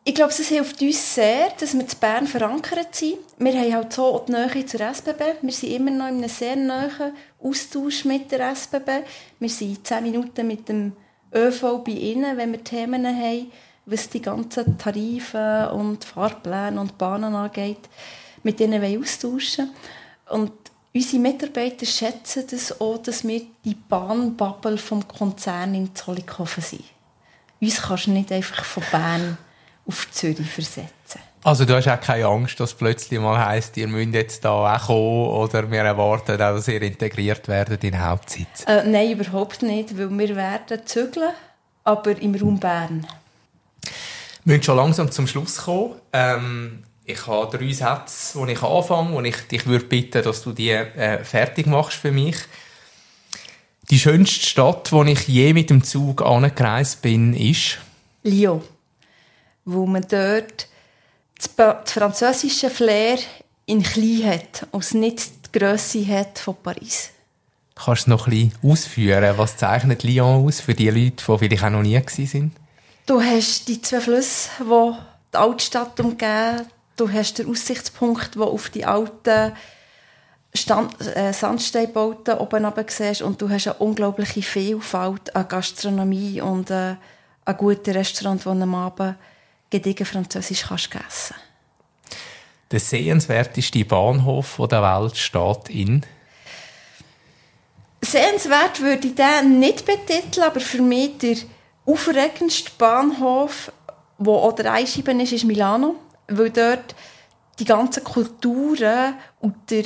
Ich 0.04 0.14
glaube, 0.14 0.30
es 0.30 0.48
hilft 0.48 0.80
uns 0.80 1.14
sehr, 1.14 1.50
dass 1.58 1.74
wir 1.74 1.82
in 1.82 1.86
Bern 2.00 2.26
verankert 2.26 2.94
sind. 2.94 3.18
Wir 3.38 3.52
haben 3.52 3.74
halt 3.74 3.92
so 3.92 4.06
auch 4.06 4.24
die 4.24 4.32
Nähe 4.32 4.64
zur 4.64 4.80
SBB. 4.80 5.20
Wir 5.42 5.52
sind 5.52 5.72
immer 5.72 5.90
noch 5.90 6.08
in 6.08 6.18
einem 6.18 6.28
sehr 6.28 6.56
nahen 6.56 7.12
Austausch 7.42 8.04
mit 8.04 8.30
der 8.30 8.52
SBB. 8.52 8.88
Wir 9.38 9.48
sind 9.50 9.86
zehn 9.86 10.04
Minuten 10.04 10.46
mit 10.46 10.68
dem 10.68 10.92
ÖV 11.34 11.84
bei 11.84 11.92
ihnen, 11.92 12.36
wenn 12.38 12.52
wir 12.52 12.64
Themen 12.64 13.06
haben, 13.06 13.50
was 13.84 14.08
die 14.08 14.22
ganzen 14.22 14.78
Tarife 14.78 15.70
und 15.74 16.04
Fahrpläne 16.04 16.80
und 16.80 16.96
Bahnen 16.96 17.34
angeht, 17.34 17.80
mit 18.48 18.60
denen 18.60 18.80
wir 18.80 18.98
austauschen 18.98 19.68
Und 20.30 20.52
unsere 20.94 21.20
Mitarbeiter 21.20 21.84
schätzen 21.84 22.44
das 22.50 22.80
auch, 22.80 22.96
dass 22.96 23.26
wir 23.28 23.42
die 23.62 23.74
Bahnbubble 23.74 24.78
vom 24.78 25.06
Konzern 25.06 25.74
in 25.74 25.94
Zollikofen 25.94 26.62
sind. 26.62 26.84
Uns 27.60 27.82
kannst 27.82 28.06
du 28.06 28.12
nicht 28.12 28.32
einfach 28.32 28.64
von 28.64 28.82
Bern 28.90 29.36
auf 29.86 30.10
Zürich 30.12 30.50
versetzen. 30.50 31.20
Also 31.44 31.66
du 31.66 31.76
hast 31.76 31.88
auch 31.88 32.00
keine 32.00 32.24
Angst, 32.24 32.58
dass 32.58 32.72
plötzlich 32.72 33.20
mal 33.20 33.38
heisst, 33.38 33.76
ihr 33.76 33.86
müsst 33.86 34.14
jetzt 34.14 34.46
da 34.46 34.74
auch 34.74 34.86
kommen 34.86 35.28
oder 35.28 35.70
wir 35.70 35.80
erwarten 35.80 36.32
auch, 36.32 36.38
dass 36.38 36.68
ihr 36.68 36.80
integriert 36.80 37.46
werdet 37.48 37.84
in 37.84 37.90
den 37.90 38.02
Hauptsitz? 38.02 38.64
Äh, 38.66 38.82
nein, 38.84 39.12
überhaupt 39.12 39.62
nicht, 39.62 39.96
weil 39.98 40.08
wir 40.08 40.36
werden 40.36 40.86
zügeln, 40.86 41.32
aber 41.84 42.18
im 42.18 42.34
Raum 42.34 42.58
Bern. 42.58 43.06
Wir 44.44 44.54
müssen 44.54 44.62
schon 44.62 44.76
langsam 44.76 45.10
zum 45.10 45.26
Schluss 45.26 45.58
kommen. 45.58 45.96
Ähm, 46.14 46.84
ich 47.08 47.26
habe 47.26 47.56
drei 47.56 47.72
Sätze, 47.72 48.38
wo 48.38 48.46
ich 48.46 48.62
anfange, 48.62 49.12
wo 49.12 49.20
ich 49.22 49.36
dich 49.48 49.66
würde 49.66 49.86
bitten, 49.86 50.22
dass 50.22 50.42
du 50.42 50.52
die 50.52 50.70
äh, 50.70 51.24
fertig 51.24 51.66
machst 51.66 51.96
für 51.96 52.12
mich. 52.12 52.36
Die 53.90 53.98
schönste 53.98 54.46
Stadt, 54.46 54.92
wo 54.92 55.02
ich 55.04 55.26
je 55.26 55.54
mit 55.54 55.70
dem 55.70 55.82
Zug 55.82 56.20
angereist 56.22 57.00
bin, 57.00 57.34
ist 57.34 57.78
Lyon 58.22 58.62
wo 59.64 59.86
man 59.86 60.02
dort 60.08 60.66
das, 61.36 61.92
französische 61.92 62.70
Flair 62.70 63.18
in 63.66 63.82
klein 63.82 64.24
hat 64.24 64.66
und 64.70 64.94
nicht 64.94 65.30
die 65.46 65.58
Grösse 65.58 66.06
hat 66.06 66.38
von 66.38 66.56
Paris. 66.62 67.10
Kannst 67.74 68.06
du 68.06 68.10
noch 68.10 68.26
ein 68.26 68.30
bisschen 68.30 68.70
ausführen, 68.70 69.38
was 69.38 69.56
zeichnet 69.56 70.02
Lyon 70.02 70.46
aus 70.46 70.60
für 70.60 70.74
die 70.74 70.90
Leute, 70.90 71.22
die 71.26 71.38
vielleicht 71.38 71.62
auch 71.62 71.70
noch 71.70 71.82
nie 71.82 71.96
waren? 71.96 72.52
Du 73.06 73.22
hast 73.22 73.68
die 73.68 73.80
zwei 73.80 74.00
Flüsse, 74.00 74.48
die 74.60 74.92
die 75.32 75.36
Altstadt 75.36 76.00
umgeben. 76.00 76.66
Du 76.98 77.10
hast 77.10 77.38
den 77.38 77.48
Aussichtspunkt, 77.48 78.34
der 78.34 78.42
auf 78.42 78.70
die 78.70 78.84
alten 78.84 79.52
Stand, 80.52 81.00
äh, 81.16 81.32
Sandsteinbauten 81.32 82.38
oben 82.38 82.64
runter 82.64 82.84
siehst 82.88 83.22
und 83.22 83.40
du 83.40 83.48
hast 83.48 83.68
eine 83.68 83.76
unglaubliche 83.76 84.42
Vielfalt 84.42 85.34
an 85.36 85.46
Gastronomie 85.46 86.40
und 86.40 86.70
äh, 86.70 86.96
ein 87.44 87.56
gutes 87.56 87.94
Restaurant, 87.94 88.44
wo 88.44 88.50
am 88.50 88.74
Abend 88.74 89.14
gediegen 89.70 90.04
Französisch 90.04 90.64
kannst 90.66 90.90
essen 90.92 91.36
Der 92.72 92.80
sehenswerteste 92.80 93.84
Bahnhof 93.84 94.60
der 94.68 94.82
Welt 94.82 95.16
steht 95.16 95.68
in? 95.68 96.04
Sehenswert 98.02 98.80
würde 98.80 99.06
ich 99.06 99.14
den 99.14 99.60
nicht 99.60 99.86
betiteln, 99.86 100.48
aber 100.48 100.58
für 100.58 100.82
mich 100.82 101.18
der 101.18 101.36
aufregendste 101.86 102.72
Bahnhof, 102.76 103.70
wo 104.18 104.34
auch 104.34 104.54
der 104.54 104.72
Einscheiben 104.72 105.20
ist, 105.20 105.32
ist 105.32 105.44
Milano, 105.44 105.94
weil 106.28 106.50
dort 106.50 106.94
die 107.58 107.64
ganzen 107.64 108.04
Kulturen 108.04 109.14
und, 109.40 109.70
der, 109.70 109.84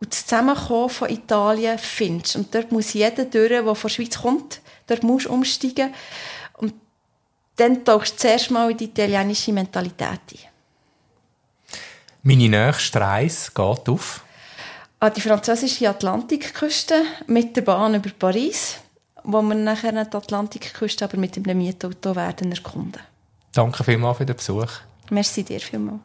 und 0.00 0.12
das 0.12 0.26
Zusammenkommen 0.26 0.88
von 0.88 1.10
Italien 1.10 1.78
findest. 1.78 2.36
Und 2.36 2.54
dort 2.54 2.72
muss 2.72 2.94
jeder 2.94 3.24
durch, 3.26 3.48
der 3.48 3.62
von 3.62 3.76
der 3.82 3.88
Schweiz 3.88 4.18
kommt, 4.18 4.60
dort 4.86 5.02
muss 5.02 5.26
umsteigen 5.26 5.92
dann 7.60 7.84
tauchst 7.84 8.14
du 8.14 8.16
zuerst 8.16 8.50
mal 8.50 8.70
in 8.70 8.76
die 8.76 8.84
italienische 8.84 9.52
Mentalität 9.52 10.20
ein. 10.32 10.38
Meine 12.22 12.48
nächste 12.48 13.00
Reise 13.00 13.50
geht 13.54 13.88
auf? 13.88 14.24
An 14.98 15.12
die 15.14 15.20
französische 15.20 15.88
Atlantikküste 15.88 17.02
mit 17.26 17.56
der 17.56 17.62
Bahn 17.62 17.94
über 17.94 18.10
Paris, 18.18 18.76
wo 19.24 19.42
wir 19.42 19.54
nachher 19.54 19.92
die 19.92 20.16
Atlantikküste 20.16 21.04
aber 21.04 21.18
mit 21.18 21.36
einem 21.36 21.58
Mietauto 21.58 22.16
werden 22.16 22.52
erkunden. 22.52 23.00
Danke 23.52 23.84
vielmals 23.84 24.18
für 24.18 24.26
den 24.26 24.36
Besuch. 24.36 24.70
Merci 25.10 25.44
dir 25.44 25.60
vielmals. 25.60 26.00